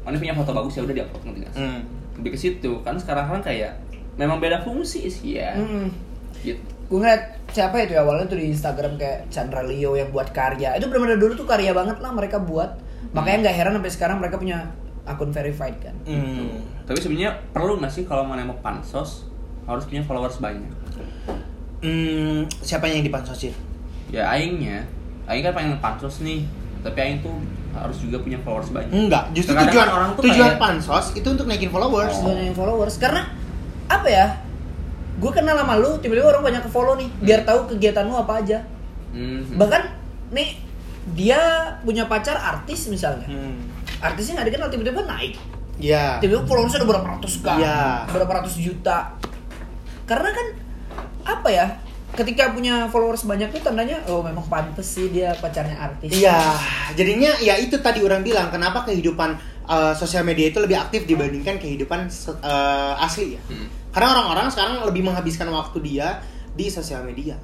mana 0.00 0.14
punya 0.14 0.34
foto 0.34 0.50
bagus 0.50 0.74
ya 0.74 0.82
udah 0.82 0.94
diupload 0.94 1.22
ngerti 1.24 1.38
nggak 1.40 1.52
sih? 1.52 1.60
Hmm. 1.60 1.80
Lebih 2.14 2.30
ke 2.30 2.38
situ 2.38 2.70
kan 2.80 2.94
sekarang 2.94 3.26
kan 3.28 3.40
kayak 3.40 3.72
memang 4.14 4.38
beda 4.38 4.58
fungsi 4.60 5.06
sih 5.06 5.38
ya. 5.38 5.54
Mm-mm. 5.54 5.90
Gitu. 6.36 6.60
gue 6.84 6.98
ngeliat 7.00 7.22
siapa 7.48 7.80
itu 7.80 7.92
ya 7.92 8.04
awalnya 8.04 8.26
tuh 8.26 8.36
di 8.36 8.46
Instagram 8.46 8.94
kayak 8.94 9.26
Chandra 9.26 9.62
Leo 9.62 9.94
yang 9.94 10.10
buat 10.10 10.28
karya 10.30 10.76
itu 10.76 10.84
benar-benar 10.84 11.16
dulu 11.16 11.32
tuh 11.34 11.48
karya 11.48 11.72
banget 11.72 11.96
lah 11.96 12.12
mereka 12.12 12.36
buat 12.36 12.76
makanya 13.10 13.48
nggak 13.48 13.56
heran 13.56 13.72
sampai 13.72 13.88
sekarang 13.88 14.16
mereka 14.18 14.36
punya 14.36 14.68
akun 15.04 15.30
verified 15.30 15.80
kan 15.80 15.96
Hmm. 16.04 16.60
Tapi 16.84 16.98
sebenarnya 16.98 17.32
perlu 17.50 17.76
nggak 17.76 17.90
sih 17.90 18.04
kalau 18.04 18.24
mau 18.24 18.36
pansos 18.60 19.24
harus 19.64 19.84
punya 19.84 20.00
followers 20.00 20.36
banyak? 20.38 20.68
Hmm, 21.80 22.44
siapa 22.60 22.86
yang 22.86 23.00
dipansosin? 23.00 23.52
Ya 24.08 24.24
aingnya, 24.26 24.84
aing 25.26 25.42
kan 25.42 25.52
pengen 25.52 25.76
pansos 25.78 26.20
nih, 26.20 26.44
tapi 26.80 26.96
aing 26.98 27.20
tuh 27.20 27.36
harus 27.72 27.98
juga 27.98 28.20
punya 28.20 28.36
followers 28.38 28.70
banyak. 28.70 28.88
Enggak, 28.90 29.32
justru 29.32 29.52
Terkadang 29.52 29.72
tujuan 29.72 29.88
orang 29.90 30.08
tuh 30.10 30.22
tujuan 30.24 30.48
kayak- 30.50 30.60
pansos 30.60 31.06
itu 31.12 31.26
untuk 31.26 31.44
naikin 31.44 31.68
followers. 31.68 32.14
Oh. 32.20 32.32
yang 32.32 32.52
followers 32.52 32.96
karena 32.96 33.28
apa 33.84 34.08
ya 34.08 34.26
gue 35.14 35.30
kenal 35.30 35.54
sama 35.54 35.76
lu 35.76 35.94
tiba-tiba 35.98 36.26
orang 36.26 36.42
banyak 36.42 36.62
ke 36.62 36.70
follow 36.70 36.96
nih 36.96 37.06
biar 37.20 37.44
tahu 37.44 37.68
kegiatan 37.68 38.02
lu 38.02 38.16
apa 38.16 38.40
aja 38.40 38.58
Hmm. 39.10 39.46
bahkan 39.54 39.94
nih 40.30 40.58
dia 41.12 41.38
punya 41.80 42.02
pacar 42.04 42.34
artis 42.34 42.88
misalnya 42.88 43.22
Hmm. 43.24 43.68
artisnya 44.00 44.40
nggak 44.40 44.48
dikenal 44.50 44.68
tiba-tiba 44.68 45.04
naik 45.04 45.36
Ya. 45.74 46.22
tiba-tiba 46.22 46.46
followersnya 46.46 46.78
udah 46.80 46.90
berapa 46.94 47.08
ratus 47.18 47.34
kan 47.42 47.58
Iya. 47.58 48.06
berapa 48.06 48.32
ratus 48.40 48.54
juta 48.56 49.10
karena 50.04 50.30
kan 50.30 50.46
apa 51.24 51.48
ya 51.50 51.66
ketika 52.14 52.54
punya 52.54 52.86
followers 52.86 53.26
banyak 53.26 53.50
tuh 53.50 53.58
tandanya 53.58 53.98
oh 54.06 54.22
memang 54.22 54.46
pantes 54.46 54.86
sih 54.86 55.10
dia 55.10 55.34
pacarnya 55.34 55.74
artis 55.74 56.14
Iya, 56.14 56.38
jadinya 56.94 57.34
ya 57.42 57.58
itu 57.58 57.74
tadi 57.82 57.98
orang 58.06 58.22
bilang 58.22 58.54
kenapa 58.54 58.86
kehidupan 58.86 59.34
uh, 59.66 59.90
sosial 59.98 60.22
media 60.22 60.46
itu 60.46 60.62
lebih 60.62 60.78
aktif 60.78 61.10
dibandingkan 61.10 61.58
kehidupan 61.58 62.06
uh, 62.38 62.94
asli 63.02 63.34
ya. 63.34 63.42
Hmm. 63.50 63.66
Karena 63.90 64.14
orang-orang 64.14 64.46
sekarang 64.54 64.86
lebih 64.86 65.02
menghabiskan 65.02 65.50
waktu 65.50 65.82
dia 65.82 66.22
di 66.54 66.70
sosial 66.70 67.02
media. 67.02 67.34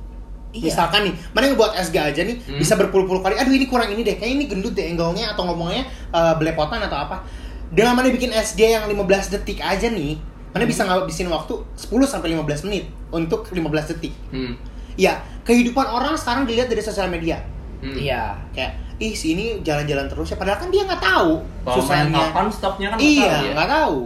Iya. 0.51 0.71
Misalkan 0.71 1.07
nih, 1.07 1.15
mana 1.31 1.45
yang 1.47 1.59
buat 1.59 1.75
SG 1.75 1.95
aja 1.99 2.23
nih 2.23 2.37
Hmm. 2.43 2.59
bisa 2.59 2.75
berpuluh-puluh 2.75 3.23
kali. 3.23 3.39
Aduh 3.39 3.51
ini 3.51 3.67
kurang 3.67 3.91
ini 3.91 4.03
deh, 4.03 4.19
kayak 4.19 4.33
ini 4.35 4.45
gendut 4.47 4.75
deh 4.75 4.87
angle-nya 4.87 5.35
atau 5.35 5.47
ngomongnya 5.47 5.83
uh, 6.11 6.35
belepotan 6.39 6.79
atau 6.83 6.95
apa. 7.01 7.27
Dengan 7.71 7.95
mana 7.95 8.07
bikin 8.07 8.31
SG 8.31 8.61
yang 8.69 8.85
15 8.85 8.99
detik 9.31 9.59
aja 9.59 9.87
nih, 9.87 10.19
mana 10.51 10.65
bisa 10.65 10.83
ngabisin 10.83 11.27
waktu 11.27 11.55
10 11.75 11.87
sampai 12.05 12.33
15 12.33 12.67
menit 12.67 12.85
untuk 13.09 13.47
15 13.47 13.63
detik. 13.89 14.11
Hmm. 14.29 14.59
Ya, 14.95 15.17
kehidupan 15.43 15.85
orang 15.85 16.13
sekarang 16.15 16.45
dilihat 16.45 16.67
dari 16.67 16.81
sosial 16.81 17.07
media 17.07 17.39
Hmm. 17.81 17.97
iya 17.97 18.37
kayak 18.53 18.77
ih 18.99 19.17
si 19.17 19.33
ini 19.33 19.57
jalan-jalan 19.59 20.05
terus 20.05 20.29
ya 20.29 20.37
padahal 20.37 20.61
kan 20.61 20.69
dia 20.69 20.85
nggak 20.85 21.01
tahu 21.01 21.41
susahnya 21.65 22.29
kapan 22.29 22.47
stopnya 22.53 22.87
kan 22.87 22.97
nggak 22.97 23.09
iya 23.09 23.25
tahu 23.25 23.41
ya. 23.41 23.53
nggak 23.57 23.71
tahu 23.73 23.99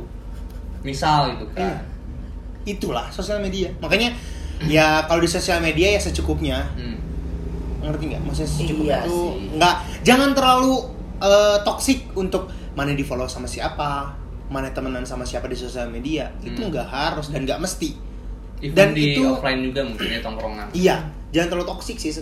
Misal 0.84 1.20
gitu 1.32 1.44
kan. 1.50 1.58
Iya. 1.58 1.76
itulah 2.64 3.06
sosial 3.10 3.42
media 3.42 3.74
makanya 3.76 4.14
ya 4.62 5.02
kalau 5.04 5.18
di 5.18 5.26
sosial 5.26 5.58
media 5.58 5.90
ya 5.90 5.98
secukupnya 5.98 6.62
Hmm. 6.72 6.94
ngerti 7.82 8.04
nggak 8.08 8.22
maksudnya 8.22 8.46
secukupnya 8.48 8.86
Iya 8.94 8.98
tuh 9.04 9.26
sih. 9.34 9.58
nggak 9.58 9.74
jangan 10.00 10.30
terlalu 10.32 10.74
eh, 11.18 11.56
toksik 11.60 11.98
untuk 12.14 12.46
mana 12.74 12.90
di 12.90 13.00
follow 13.00 13.24
sama 13.24 13.46
siapa 13.46 14.14
mana 14.46 14.68
temenan 14.68 15.02
sama 15.02 15.22
siapa 15.22 15.46
di 15.46 15.54
sosial 15.54 15.88
media 15.88 16.28
itu 16.40 16.54
Hmm. 16.56 16.68
nggak 16.68 16.86
harus 16.86 17.28
dan 17.28 17.42
nggak 17.42 17.58
mesti 17.58 17.94
Even 18.60 18.74
Dan 18.74 18.88
di 18.92 19.12
itu- 19.12 19.26
offline 19.26 19.60
juga 19.62 19.80
mungkin 19.82 20.06
ya 20.06 20.20
tongkrongan. 20.20 20.66
iya 20.72 20.96
jangan 21.30 21.48
terlalu 21.50 21.66
toksik 21.68 21.96
sih 21.96 22.12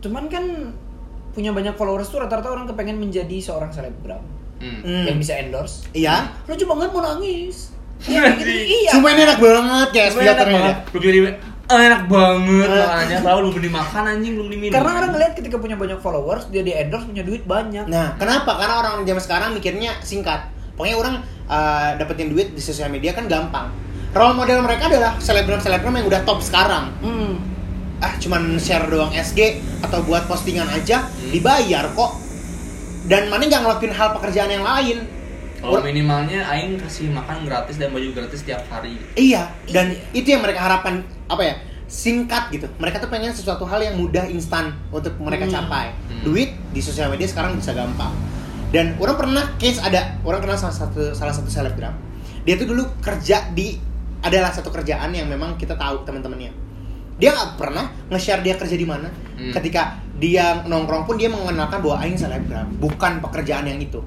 cuman 0.00 0.26
kan 0.26 0.44
punya 1.30 1.50
banyak 1.50 1.72
followers 1.72 2.06
tuh 2.06 2.18
rata-rata 2.18 2.48
orang 2.48 2.66
kepengen 2.66 2.98
menjadi 2.98 3.36
seorang 3.38 3.68
selebgram 3.68 4.20
Hmm. 4.58 4.78
Hmm. 4.80 5.04
yang 5.04 5.16
bisa 5.16 5.34
endorse. 5.36 5.90
Iya. 5.90 6.30
Lucu 6.46 6.62
banget 6.64 6.88
mau 6.90 7.02
nangis. 7.02 7.74
Iya, 8.02 8.34
gitu, 8.34 8.50
iya. 8.50 8.90
Sumpah 8.90 9.10
ini 9.10 9.22
enak 9.22 9.38
banget 9.38 9.88
kayak 9.90 10.08
Sebenarnya 10.08 10.26
enak 10.28 10.38
filternya. 10.40 10.58
banget. 10.60 10.76
Lu 10.86 10.98
jadi 11.00 11.18
"Ah, 11.22 11.34
enak 11.74 12.02
banget 12.06 12.64
Eh. 12.64 12.76
makanannya. 12.78 13.18
Selalu 13.18 13.38
belum 13.40 13.54
beli 13.54 13.70
makan 13.70 14.02
anjing, 14.06 14.32
belum 14.34 14.46
beli 14.46 14.58
minum. 14.58 14.74
Karena 14.74 14.90
orang 14.94 15.10
ngeliat 15.10 15.32
ketika 15.32 15.56
punya 15.56 15.76
banyak 15.76 15.98
followers, 15.98 16.44
dia 16.48 16.60
di 16.60 16.72
endorse 16.72 17.06
punya 17.06 17.22
duit 17.22 17.42
banyak. 17.42 17.84
Nah, 17.84 18.16
kenapa? 18.16 18.56
Karena 18.56 18.74
orang 18.78 18.92
zaman 19.02 19.22
sekarang 19.22 19.48
mikirnya 19.52 19.92
singkat. 20.00 20.48
Pokoknya 20.72 20.96
orang 20.96 21.14
uh, 21.46 21.90
dapetin 21.94 22.28
duit 22.28 22.50
di 22.50 22.60
sosial 22.60 22.88
media 22.88 23.12
kan 23.12 23.24
gampang. 23.26 23.68
Role 24.10 24.34
model 24.34 24.60
mereka 24.60 24.88
adalah 24.88 25.16
selebgram-selebgram 25.16 25.94
yang 25.94 26.06
udah 26.06 26.20
top 26.22 26.40
sekarang. 26.40 26.92
Hmm. 27.00 27.40
Ah, 27.96 28.18
cuman 28.18 28.58
share 28.58 28.84
doang 28.86 29.08
SG 29.08 29.56
atau 29.80 30.02
buat 30.02 30.26
postingan 30.26 30.66
aja 30.66 31.00
Hmm. 31.00 31.30
dibayar 31.30 31.86
kok. 31.88 32.12
Dan 33.02 33.28
mana 33.28 33.42
nggak 33.42 33.62
ngelakuin 33.62 33.92
hal 33.92 34.12
pekerjaan 34.12 34.50
yang 34.50 34.62
lain. 34.62 35.06
Kalau 35.62 35.78
minimalnya 35.78 36.42
aing 36.50 36.74
kasih 36.74 37.14
makan 37.14 37.46
gratis 37.46 37.78
dan 37.78 37.94
baju 37.94 38.10
gratis 38.10 38.42
tiap 38.42 38.66
hari. 38.66 38.98
Iya, 39.14 39.46
dan 39.70 39.94
Iya. 39.94 40.02
itu 40.10 40.28
yang 40.34 40.42
mereka 40.42 40.58
harapkan 40.58 41.06
apa 41.30 41.42
ya? 41.42 41.54
Singkat 41.86 42.50
gitu. 42.50 42.66
Mereka 42.82 42.98
tuh 42.98 43.06
pengen 43.06 43.30
sesuatu 43.30 43.62
hal 43.62 43.78
yang 43.78 43.94
mudah 43.94 44.26
instan 44.26 44.74
untuk 44.90 45.14
mereka 45.22 45.46
Hmm. 45.46 45.54
capai. 45.54 45.94
Hmm. 46.10 46.22
Duit 46.26 46.50
di 46.74 46.80
sosial 46.82 47.12
media 47.12 47.28
sekarang 47.28 47.54
bisa 47.54 47.70
gampang. 47.70 48.10
Dan 48.72 48.96
orang 48.98 49.14
pernah 49.14 49.44
case 49.54 49.78
ada 49.78 50.16
orang 50.24 50.40
kenal 50.40 50.56
salah 50.56 50.74
satu 50.74 51.12
salah 51.12 51.30
satu 51.30 51.46
selebgram. 51.46 51.92
Dia 52.42 52.56
tuh 52.56 52.66
dulu 52.66 52.98
kerja 52.98 53.52
di 53.52 53.76
adalah 54.18 54.50
satu 54.50 54.72
kerjaan 54.72 55.12
yang 55.12 55.28
memang 55.28 55.54
kita 55.54 55.76
tahu 55.76 56.02
teman-temannya. 56.02 56.50
Dia 57.20 57.36
nggak 57.36 57.50
pernah 57.54 57.86
nge-share 58.08 58.40
dia 58.40 58.56
kerja 58.56 58.74
di 58.74 58.88
mana. 58.88 59.06
Hmm. 59.38 59.52
Ketika 59.52 60.00
dia 60.16 60.64
nongkrong 60.64 61.04
pun 61.04 61.20
dia 61.20 61.28
mengenalkan 61.28 61.84
bahwa 61.84 62.00
aing 62.00 62.16
selebgram, 62.16 62.66
bukan 62.80 63.20
pekerjaan 63.20 63.68
yang 63.68 63.78
itu. 63.78 64.00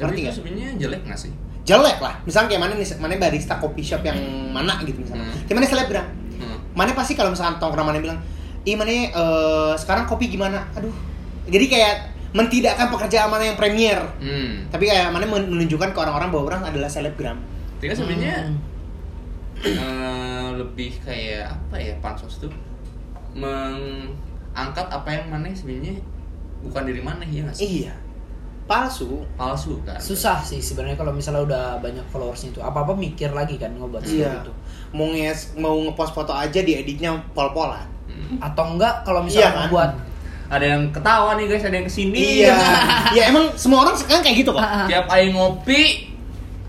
Ngerti 0.00 0.08
Tapi 0.16 0.24
itu 0.24 0.32
sebenarnya 0.34 0.68
jelek 0.78 1.00
nggak 1.04 1.20
sih? 1.20 1.32
jelek 1.60 1.98
lah 1.98 2.14
misalnya 2.24 2.48
kayak 2.48 2.62
mana 2.62 2.72
nih 2.74 2.88
mana 2.96 3.14
barista 3.16 3.54
coffee 3.54 3.84
shop 3.84 4.00
yang 4.00 4.16
mana 4.50 4.80
gitu 4.80 4.96
misalnya 4.98 5.22
Hmm. 5.24 5.44
kayak 5.44 5.54
mana 5.54 5.66
selebgram 5.68 6.06
Hmm. 6.34 6.58
mana 6.72 6.90
pasti 6.92 7.12
kalau 7.12 7.30
misalkan 7.30 7.56
tongkrong 7.56 7.84
mana 7.84 8.00
bilang 8.00 8.18
ih 8.62 8.74
mana 8.74 8.88
eh, 8.90 9.06
sekarang 9.76 10.04
kopi 10.04 10.26
gimana 10.28 10.64
aduh 10.72 10.90
jadi 11.46 11.66
kayak 11.66 11.94
mentidakkan 12.30 12.88
pekerjaan 12.88 13.28
mana 13.28 13.44
yang 13.44 13.54
premier 13.54 14.00
Hmm. 14.16 14.66
tapi 14.66 14.86
kayak 14.86 15.10
mana 15.10 15.24
men- 15.24 15.46
menunjukkan 15.48 15.90
ke 15.90 15.98
orang-orang 15.98 16.28
bahwa 16.28 16.44
orang 16.48 16.62
adalah 16.64 16.88
selebgram 16.88 17.36
Tapi 17.76 17.86
kan 17.86 17.96
sebenarnya 17.98 18.34
Hmm. 18.42 18.56
eh, 19.60 20.48
lebih 20.56 20.96
kayak 20.98 21.44
apa 21.46 21.76
ya 21.76 21.92
pansos 22.00 22.40
tuh 22.40 22.50
mengangkat 23.32 24.86
apa 24.86 25.08
yang 25.08 25.26
mana 25.28 25.46
sebenarnya 25.50 25.94
bukan 26.60 26.82
diri 26.82 27.00
mana 27.00 27.22
ya 27.22 27.40
nggak 27.42 27.54
sih? 27.54 27.84
iya 27.84 27.94
palsu 28.70 29.26
Palsu 29.34 29.82
kan? 29.82 29.98
Susah 29.98 30.38
sih 30.40 30.58
sebenarnya 30.58 30.94
kalau 30.94 31.10
misalnya 31.10 31.42
udah 31.42 31.62
banyak 31.76 32.06
followersnya 32.06 32.50
itu 32.50 32.60
apa 32.60 32.80
apa 32.80 32.94
mikir 32.94 33.30
lagi 33.30 33.56
kan 33.56 33.74
ngobat 33.74 34.06
iya 34.06 34.38
itu. 34.38 34.52
mau 34.92 35.06
nges 35.08 35.54
mau 35.56 35.74
ngepost 35.80 36.12
foto 36.12 36.30
aja 36.30 36.60
dieditnya 36.60 37.10
pol-polan 37.32 37.90
Hmm. 38.06 38.38
Atau 38.40 38.64
enggak 38.70 39.02
kalau 39.02 39.22
Iya 39.22 39.26
misalnya 39.40 39.54
kan? 39.56 39.68
buat 39.68 39.90
Ada 40.48 40.64
yang 40.68 40.82
ketawa 40.90 41.30
nih 41.34 41.46
guys, 41.46 41.62
ada 41.62 41.72
yang 41.72 41.86
ke 41.86 41.92
sini. 41.92 42.42
iya 42.42 42.58
ya 43.08 43.22
emang 43.26 43.54
semua 43.54 43.82
orang 43.82 43.94
sekarang 43.94 44.18
kayak 44.20 44.36
gitu 44.40 44.50
kok 44.50 44.66
Tiap 44.90 45.06
aing 45.08 45.30
ngopi, 45.32 46.10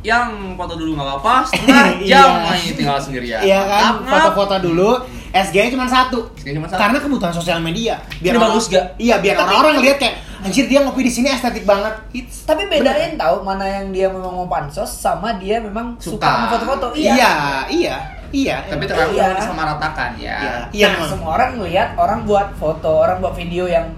yang 0.01 0.29
foto 0.53 0.73
dulu 0.75 0.93
nggak 0.93 1.07
apa-apa, 1.11 1.35
setengah 1.47 1.85
Iya. 1.99 2.13
jam 2.15 2.29
aing 2.47 2.73
tinggal 2.73 2.97
sendirian. 2.97 3.41
iya 3.41 3.57
kan 3.63 3.81
ngap. 3.99 4.05
foto-foto 4.07 4.55
dulu 4.63 4.89
SG-nya 5.31 5.69
cuma 5.71 5.85
satu 5.85 6.29
SG 6.35 6.53
cuma 6.53 6.65
satu. 6.67 6.77
karena 6.77 6.97
kebutuhan 6.99 7.31
sosial 7.31 7.57
media 7.57 7.97
Ini 8.15 8.29
orang- 8.31 8.41
bagus 8.47 8.65
gak? 8.67 8.85
iya 8.97 9.17
biar 9.17 9.35
orang-orang 9.39 9.81
lihat 9.81 9.97
kayak 9.97 10.15
anjir 10.41 10.65
dia 10.65 10.79
ngopi 10.79 11.01
di 11.01 11.11
sini 11.11 11.27
estetik 11.27 11.63
banget 11.63 11.93
It's- 12.11 12.43
tapi 12.43 12.65
bedain 12.65 13.13
tahu 13.13 13.41
mana 13.41 13.63
yang 13.63 13.89
dia 13.89 14.07
memang 14.07 14.33
mau 14.33 14.47
pansos 14.47 14.89
sama 14.89 15.35
dia 15.35 15.57
memang 15.57 15.95
suka, 15.95 16.17
Suka. 16.19 16.49
foto-foto. 16.51 16.87
iya 16.93 17.65
iya 17.67 17.95
iya 18.29 18.57
Tapi 18.63 18.79
emang. 18.79 18.89
terlalu 18.89 19.11
Iya. 19.13 19.37
sama 19.39 19.63
ratakan 19.67 20.11
ya. 20.15 20.35
Iya. 20.35 20.53
Iya, 20.71 20.87
emang. 20.93 21.09
semua 21.09 21.29
orang 21.35 21.49
ngelihat 21.55 21.89
orang 21.95 22.19
buat 22.23 22.47
foto, 22.55 22.91
orang 22.99 23.19
buat 23.19 23.33
video 23.33 23.65
yang 23.65 23.91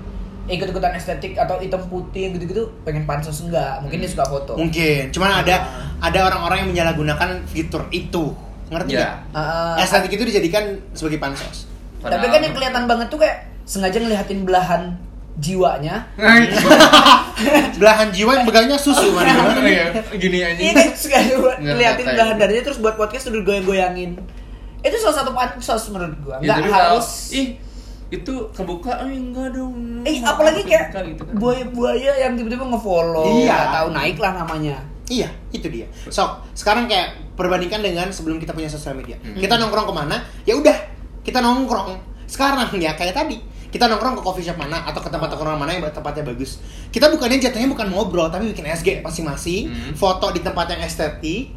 ikut-ikutan 0.43 0.91
estetik 0.91 1.33
atau 1.33 1.55
hitam 1.57 1.79
putih 1.85 2.29
gitu-gitu 2.29 2.67
pengen 2.83 3.05
pansos 3.05 3.39
enggak 3.41 3.79
mungkin 3.79 3.95
dia 3.97 4.09
suka 4.09 4.27
foto 4.27 4.59
mungkin 4.59 5.07
cuman 5.09 5.39
ada 5.39 5.55
ada 5.97 6.19
orang-orang 6.21 6.57
yang 6.59 6.69
menyalahgunakan 6.69 7.47
fitur 7.47 7.87
itu 7.89 8.35
ngerti 8.67 8.91
Ya. 8.91 8.99
nggak 8.99 9.15
Ah, 9.31 9.79
estetik 9.79 10.11
itu 10.11 10.27
dijadikan 10.27 10.63
sebagai 10.91 11.15
pansos 11.17 11.71
tapi 12.01 12.27
kan 12.27 12.43
yang 12.43 12.51
kelihatan 12.51 12.83
banget 12.83 13.07
tuh 13.07 13.15
kayak 13.17 13.47
sengaja 13.63 13.95
ngeliatin 13.95 14.43
belahan 14.43 14.99
jiwanya 15.35 16.05
belahan 17.79 18.09
jiwa 18.09 18.31
yang 18.33 18.45
beganya 18.45 18.77
susu 18.77 19.09
mana 19.09 19.29
gimana 19.29 19.59
nih? 19.59 19.73
Iya, 19.73 19.85
gini 20.15 20.37
aja. 20.39 20.59
ini 20.61 20.71
ngatain. 21.99 22.13
belahan 22.13 22.35
darinya 22.37 22.63
terus 22.63 22.79
buat 22.79 22.95
podcast 22.95 23.27
udah 23.27 23.41
goyang-goyangin 23.41 24.11
itu 24.79 24.95
salah 24.97 25.15
satu 25.17 25.31
pansos 25.31 25.83
menurut 25.89 26.17
gua 26.19 26.37
Ya, 26.37 26.59
nggak 26.59 26.69
kalau, 26.69 26.99
harus 26.99 27.31
ih 27.31 27.47
itu 28.09 28.29
kebuka, 28.53 28.93
eh 29.01 29.09
enggak 29.09 29.57
dong. 29.57 30.05
eh 30.05 30.21
apalagi 30.21 30.61
kayak 30.61 30.93
gitu 30.93 31.23
kan. 31.23 31.33
buaya-buaya 31.33 32.11
yang 32.19 32.37
tiba-tiba 32.37 32.61
ngefollow 32.63 33.25
Iya. 33.41 33.73
tahu 33.73 33.87
naik 33.89 34.17
lah 34.17 34.37
namanya 34.37 34.77
Iya, 35.03 35.27
itu 35.51 35.67
dia. 35.67 35.83
Sok, 36.07 36.55
sekarang 36.55 36.87
kayak 36.87 37.35
perbandingkan 37.35 37.81
dengan 37.81 38.07
sebelum 38.07 38.39
kita 38.39 38.55
punya 38.55 38.71
sosial 38.71 38.95
media. 38.95 39.19
Hmm. 39.19 39.35
Kita 39.35 39.59
nongkrong 39.59 39.83
ke 39.83 39.93
mana? 39.93 40.15
Ya 40.43 40.55
udah, 40.55 40.73
kita 41.19 41.43
nongkrong. 41.43 41.99
Sekarang 42.23 42.71
ya 42.71 42.95
kayak 42.95 43.11
tadi, 43.11 43.35
kita 43.73 43.89
nongkrong 43.89 44.13
ke 44.13 44.21
coffee 44.21 44.45
shop 44.45 44.55
mana 44.55 44.85
atau 44.85 45.01
ke 45.01 45.09
tempat 45.09 45.27
nongkrong 45.27 45.57
mana 45.57 45.73
yang 45.73 45.81
tempatnya 45.83 46.21
bagus. 46.23 46.61
Kita 46.87 47.09
bukannya 47.09 47.41
jatuhnya 47.41 47.65
bukan 47.67 47.89
ngobrol, 47.89 48.29
tapi 48.29 48.53
bikin 48.53 48.63
SG 48.63 49.01
masing-masing, 49.01 49.67
Hmm. 49.67 49.93
foto 49.93 50.29
di 50.29 50.39
tempat 50.39 50.69
yang 50.69 50.79
estetik. 50.79 51.49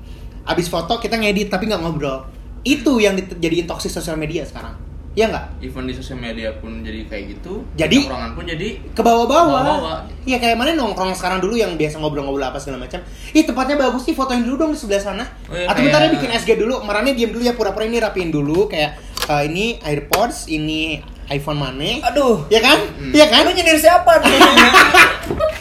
Abis 0.43 0.67
foto 0.67 0.97
kita 0.97 1.15
ngedit 1.15 1.47
tapi 1.47 1.69
nggak 1.69 1.79
ngobrol. 1.79 2.25
Itu 2.63 2.97
yang 2.97 3.15
jadiin 3.15 3.67
toxic 3.67 3.93
sosial 3.93 4.17
media 4.17 4.43
sekarang. 4.43 4.73
Ya 5.13 5.27
nggak? 5.27 5.61
Even 5.63 5.85
di 5.85 5.93
sosial 5.93 6.17
media 6.17 6.53
pun 6.55 6.81
jadi 6.81 7.05
kayak 7.05 7.25
gitu. 7.35 7.65
Jadi- 7.75 8.05
Tongkrongan 8.05 8.33
pun 8.33 8.45
jadi 8.45 8.69
ke 8.87 9.01
bawah-bawah. 9.01 10.05
Iya 10.23 10.37
kayak 10.37 10.57
mana 10.57 10.73
nongkrong 10.73 11.13
sekarang 11.13 11.41
dulu 11.41 11.53
yang 11.53 11.73
biasa 11.75 11.97
ngobrol-ngobrol 11.97 12.45
apa 12.45 12.57
segala 12.57 12.85
macam. 12.85 13.01
Ih 13.31 13.41
tempatnya 13.43 13.77
bagus 13.79 14.05
nih, 14.05 14.13
fotoin 14.13 14.41
dulu 14.41 14.57
dong 14.59 14.73
di 14.73 14.79
sebelah 14.79 15.01
sana. 15.01 15.25
Oh, 15.47 15.53
iya, 15.53 15.67
Atau 15.67 15.81
kayak- 15.81 15.89
bentar 15.89 16.01
ya 16.03 16.11
bikin 16.13 16.31
SG 16.35 16.51
dulu, 16.55 16.81
marahnya 16.83 17.13
diam 17.13 17.31
dulu 17.31 17.43
ya 17.43 17.53
pura-pura 17.53 17.85
ini 17.85 17.97
rapiin 17.97 18.29
dulu 18.29 18.69
kayak 18.69 18.93
eh, 19.27 19.43
ini 19.49 19.81
AirPods, 19.81 20.47
ini 20.47 21.01
iPhone 21.29 21.57
mana. 21.57 21.91
aduh 22.05 22.47
Iya 22.47 22.61
kan? 22.61 22.79
Hmm. 22.93 23.11
Iya 23.11 23.27
kan? 23.27 23.43
lu 23.43 23.51
nyindir 23.51 23.77
siapa? 23.77 24.13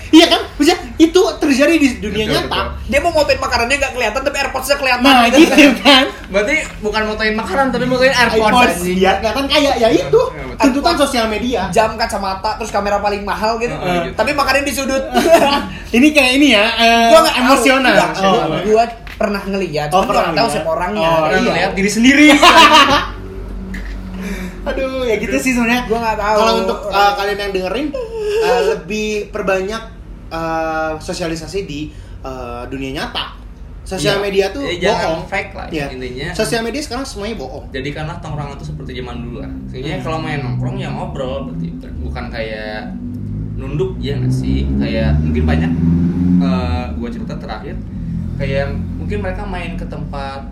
Iya 0.10 0.25
kan? 0.28 0.41
Maksudnya 0.56 0.80
itu 0.95 1.19
terjadi 1.36 1.75
di 1.75 1.89
dunia 1.99 2.23
Betul, 2.23 2.36
nyata. 2.39 2.56
betul. 2.56 2.88
dia 2.88 2.99
mau 3.01 3.12
motoin 3.12 3.36
makanannya 3.36 3.75
nggak 3.75 3.91
kelihatan 3.91 4.21
tapi 4.21 4.38
airpodsnya 4.38 4.75
kelihatan 4.78 5.04
Nah, 5.04 5.28
gitu 5.28 5.69
kan? 5.78 6.06
Berarti 6.32 6.56
bukan 6.80 7.01
motoin 7.06 7.36
makanan 7.36 7.65
tapi 7.69 7.84
motoin 7.84 8.13
AirPods. 8.13 8.39
AirPods 8.39 8.80
biar 8.86 9.15
kelihatan 9.19 9.45
kaya 9.45 9.71
ya 9.75 9.89
itu. 9.91 10.21
Iya, 10.23 10.43
betul. 10.47 10.63
Tuntutan 10.63 10.95
sosial 10.97 11.25
media. 11.28 11.62
jam 11.67 11.89
kacamata 11.93 12.56
terus 12.56 12.71
kamera 12.71 12.97
paling 12.97 13.21
mahal 13.21 13.60
gitu, 13.60 13.75
Heeh, 13.75 13.91
gitu. 14.06 14.15
tapi 14.15 14.32
makannya 14.32 14.63
di 14.63 14.71
sudut 14.71 15.04
Ini 15.95 16.08
kayak 16.10 16.32
ini 16.34 16.47
ya, 16.49 16.63
eh, 16.63 17.08
gua 17.10 17.19
nggak 17.21 17.36
tahu. 17.36 17.43
emosional. 17.43 17.95
Oh. 18.15 18.36
gua- 18.63 18.95
pernah 19.15 19.41
ngeliat 19.41 19.89
Oh, 19.89 20.04
pernah 20.04 20.23
nggak 20.25 20.36
tahu 20.38 20.47
siapa 20.49 20.69
orangnya 20.69 21.08
Oh, 21.10 21.19
Orang 21.25 21.32
iya. 21.34 21.47
ngeliat 21.49 21.71
diri 21.73 21.88
sendiri. 21.89 22.28
Aduh, 24.65 25.06
ya 25.06 25.15
gitu 25.15 25.38
sih 25.38 25.51
sebenarnya. 25.51 25.86
Gua 25.86 25.99
nggak 25.99 26.17
tahu. 26.17 26.38
Kalau 26.38 26.54
untuk 26.62 26.80
uh, 26.88 27.13
kalian 27.15 27.38
yang 27.39 27.51
dengerin 27.54 27.88
uh, 28.41 28.62
lebih 28.73 29.30
perbanyak 29.30 29.84
uh, 30.28 30.97
sosialisasi 30.97 31.60
di 31.63 31.93
uh, 32.21 32.65
dunia 32.65 32.91
nyata. 32.95 33.38
Sosial 33.86 34.17
Iya. 34.17 34.23
media 34.25 34.45
tuh 34.49 34.65
Ya, 34.65 34.97
bohong. 34.97 35.30
fake 35.30 35.54
lah, 35.54 35.69
Iya. 35.69 35.93
intinya. 35.93 36.34
Sosial 36.34 36.65
media 36.65 36.82
sekarang 36.82 37.06
semuanya 37.06 37.38
bohong. 37.38 37.69
Jadikanlah 37.69 38.17
tongkrongan 38.17 38.58
itu 38.58 38.65
seperti 38.65 38.97
zaman 38.97 39.21
dulu 39.21 39.38
lah. 39.39 39.47
Hmm. 39.47 39.69
Sebenarnya 39.69 39.99
kalau 40.01 40.17
main 40.17 40.39
nongkrong 40.41 40.78
ya 40.82 40.89
ngobrol 40.89 41.45
berarti 41.45 41.67
bukan 42.01 42.25
kayak 42.28 42.89
nunduk 43.56 43.93
ya 44.01 44.17
nggak 44.17 44.34
sih? 44.34 44.65
Kayak 44.82 45.21
mungkin 45.21 45.43
banyak 45.45 45.71
eh 46.36 46.86
gua 46.97 47.08
cerita 47.08 47.38
terakhir 47.38 47.78
kayak 48.36 48.67
mungkin 48.99 49.21
mereka 49.21 49.47
main 49.47 49.78
ke 49.78 49.86
tempat 49.86 50.43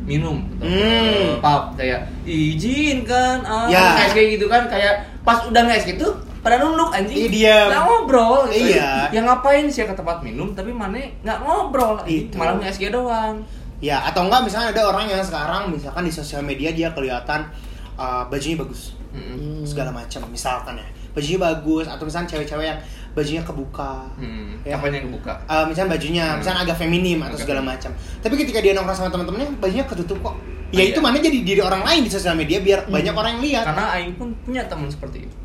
minum 0.00 0.40
Hmm. 0.58 1.38
pub 1.38 1.76
kayak 1.76 2.08
izin 2.24 3.04
kan 3.04 3.40
ah, 3.42 3.68
Ya. 3.68 3.96
kayak 3.96 4.10
kayak 4.12 4.28
gitu 4.34 4.46
kan 4.46 4.62
kayak 4.66 4.94
pas 5.20 5.44
udah 5.44 5.60
nggak 5.60 5.84
gitu 5.86 6.08
pada 6.40 6.56
nunduk 6.56 6.88
anjing 6.88 7.28
Iya, 7.28 7.68
nggak 7.68 7.82
ngobrol 7.84 8.48
gitu. 8.48 8.72
Iya. 8.72 9.12
yang 9.12 9.28
ngapain 9.28 9.68
sih 9.68 9.84
ke 9.84 9.92
tempat 9.92 10.24
minum 10.24 10.50
tapi 10.50 10.72
mana 10.72 10.96
nggak 11.20 11.38
ngobrol. 11.38 12.00
Itu. 12.04 12.36
malah 12.36 12.56
nge-SG 12.56 12.88
doang 12.88 13.44
Ya, 13.80 13.96
atau 14.04 14.28
enggak 14.28 14.44
misalnya 14.44 14.76
ada 14.76 14.92
orang 14.92 15.08
yang 15.08 15.24
sekarang 15.24 15.72
misalkan 15.72 16.04
di 16.04 16.12
sosial 16.12 16.44
media 16.44 16.68
dia 16.68 16.92
kelihatan 16.92 17.48
uh, 17.96 18.28
bajunya 18.28 18.60
bagus. 18.60 18.92
Mm-mm. 19.10 19.64
Segala 19.64 19.88
macam 19.88 20.20
misalkan 20.28 20.76
ya. 20.76 20.84
Bajunya 21.10 21.40
bagus 21.40 21.88
atau 21.88 22.04
misalnya 22.04 22.28
cewek-cewek 22.28 22.66
yang 22.68 22.80
bajunya 23.10 23.42
kebuka. 23.42 24.06
Hmm, 24.14 24.54
Ya. 24.62 24.76
apanya 24.76 24.98
yang 24.98 25.10
kebuka? 25.10 25.34
Uh, 25.44 25.64
misalnya 25.66 25.90
bajunya, 25.94 26.24
Hmm. 26.26 26.38
misalnya 26.38 26.60
agak 26.62 26.76
feminim 26.78 27.18
atau 27.20 27.34
Agak 27.34 27.42
segala 27.42 27.60
macam. 27.60 27.90
Tapi 28.22 28.34
ketika 28.36 28.58
dia 28.58 28.72
nongkrong 28.72 28.96
sama 28.96 29.10
teman-temannya, 29.10 29.48
bajunya 29.58 29.84
ketutup 29.84 30.18
kok. 30.22 30.36
Ya 30.70 30.86
itu 30.86 30.96
iya. 30.96 31.02
mana 31.02 31.18
jadi 31.18 31.38
diri 31.42 31.58
orang 31.58 31.82
lain 31.82 32.06
di 32.06 32.10
sosial 32.10 32.34
media 32.34 32.62
biar 32.62 32.86
Hmm. 32.86 32.94
banyak 32.94 33.10
orang 33.12 33.30
yang 33.34 33.42
lihat. 33.42 33.64
Karena 33.66 33.86
Aing 33.92 34.14
pun 34.14 34.30
punya 34.40 34.62
teman 34.64 34.86
seperti 34.86 35.26
itu. 35.26 35.36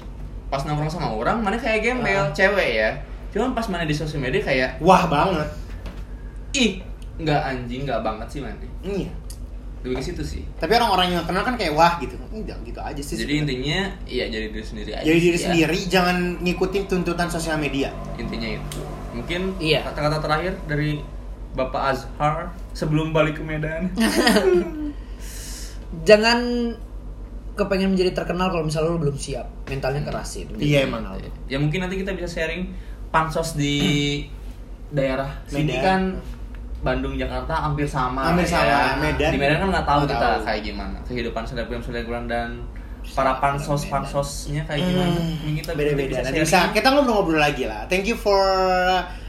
Pas 0.46 0.62
nongkrong 0.62 0.88
sama 0.88 1.10
orang, 1.10 1.42
mana 1.42 1.58
kayak 1.58 1.82
gembel, 1.82 2.22
Ah. 2.22 2.30
cewek 2.32 2.72
ya. 2.76 2.92
cuman 3.28 3.52
pas 3.52 3.68
mana 3.68 3.84
di 3.84 3.92
sosial 3.92 4.24
media 4.24 4.40
kayak 4.40 4.80
Wah 4.80 5.12
banget. 5.12 5.44
ih 6.54 6.80
nggak 7.20 7.42
anjing 7.44 7.84
nggak 7.84 8.00
banget 8.00 8.28
sih 8.32 8.40
mana 8.40 8.56
Iya. 8.80 9.12
Lebih 9.86 9.96
ke 9.96 10.04
situ 10.04 10.22
sih 10.22 10.42
Tapi 10.56 10.72
orang-orang 10.74 11.14
yang 11.14 11.24
kenal 11.24 11.42
kan 11.42 11.54
kayak 11.54 11.72
wah 11.72 11.96
gitu. 11.98 12.18
Enggak 12.30 12.58
gitu 12.64 12.80
aja 12.80 12.98
sih. 12.98 13.16
jadi 13.16 13.46
intinya 13.46 13.80
iya 14.04 14.26
jadi 14.26 14.50
diri 14.50 14.66
sendiri 14.66 14.92
aja 14.92 15.06
jadi 15.06 15.20
diri 15.20 15.38
ya. 15.38 15.44
sendiri, 15.46 15.78
jangan 15.86 16.18
ngikutin 16.42 16.84
tuntutan 16.86 17.28
sosial 17.28 17.56
media. 17.56 17.94
intinya 18.16 18.50
itu 18.50 18.82
mungkin 19.12 19.54
Iya. 19.58 19.86
kata-kata 19.86 20.18
terakhir 20.20 20.54
dari 20.66 21.00
Bapak 21.54 21.82
Azhar 21.88 22.36
sebelum 22.72 23.14
balik 23.14 23.38
ke 23.38 23.44
Medan 23.44 23.94
Jangan 26.04 26.40
kepengen 27.56 27.96
menjadi 27.96 28.12
terkenal 28.14 28.52
kalau 28.52 28.68
misalnya 28.68 28.92
lu 28.92 29.00
belum 29.00 29.16
siap. 29.16 29.48
Mentalnya 29.66 30.04
keras 30.04 30.36
itu. 30.36 30.52
Iya 30.60 30.84
emang 30.84 31.08
Aldo. 31.08 31.32
ya 31.48 31.56
mungkin 31.56 31.80
nanti 31.80 31.96
kita 31.96 32.12
bisa 32.12 32.28
sharing 32.28 32.68
pansos 33.08 33.56
di 33.56 33.80
daerah 34.92 35.40
sini 35.48 35.72
Medan. 35.72 35.80
kan 35.82 36.02
Bandung 36.86 37.18
Jakarta 37.18 37.54
hampir 37.60 37.84
sama 37.84 38.30
Hampir 38.30 38.46
ya. 38.46 38.54
sama, 38.54 39.02
Medan. 39.02 39.30
di 39.34 39.38
Medan 39.38 39.58
kan 39.58 39.70
nggak 39.74 39.86
tahu 39.86 40.00
kita 40.06 40.16
tahu. 40.22 40.38
kayak 40.46 40.62
gimana 40.64 40.98
kehidupan 41.02 41.42
selebgram 41.44 41.82
selebgram 41.82 42.24
dan 42.26 42.62
para 43.08 43.38
pansos 43.38 43.86
pansosnya 43.86 44.62
kayak 44.64 44.82
gimana 44.84 45.14
Hmm, 45.16 45.38
Ini 45.44 45.60
kita 45.60 45.74
beda-beda. 45.74 46.10
bisa 46.12 46.22
Nanti 46.24 46.40
bisa 46.40 46.60
kita 46.72 46.88
ngobrol-ngobrol 46.92 47.38
lagi 47.40 47.66
lah. 47.66 47.86
Thank 47.86 48.06
you 48.06 48.14
for 48.16 48.42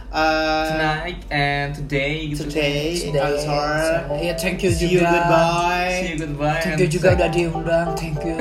uh, 0.06 0.64
tonight 0.66 1.20
and 1.28 1.72
today 1.74 2.24
gitu 2.26 2.44
today. 2.46 2.92
Today, 2.94 3.20
Azhar. 3.36 4.08
Iya, 4.14 4.32
thank 4.34 4.60
you 4.60 4.68
See 4.70 4.88
you 4.90 5.00
juga. 5.00 5.12
goodbye. 5.14 5.92
see 5.94 6.08
you 6.08 6.18
goodbye 6.18 6.56
Thank 6.58 6.78
you 6.78 6.88
juga 6.90 7.08
udah 7.14 7.28
diundang. 7.28 7.88
Thank 7.94 8.16
you. 8.18 8.34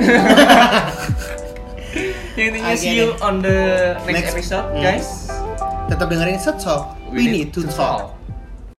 Yang 2.32 2.46
intinya 2.50 2.74
see 2.74 2.92
you 2.94 3.16
on 3.18 3.40
the 3.40 3.56
next, 3.98 4.08
Next. 4.08 4.32
episode 4.34 4.66
Hmm. 4.70 4.80
guys 4.82 5.08
Tetap 5.86 6.06
dengerin 6.06 6.36
Set 6.36 6.56
Talk. 6.58 6.96
We, 7.06 7.28
need 7.28 7.52
to 7.52 7.62
talk. 7.62 8.15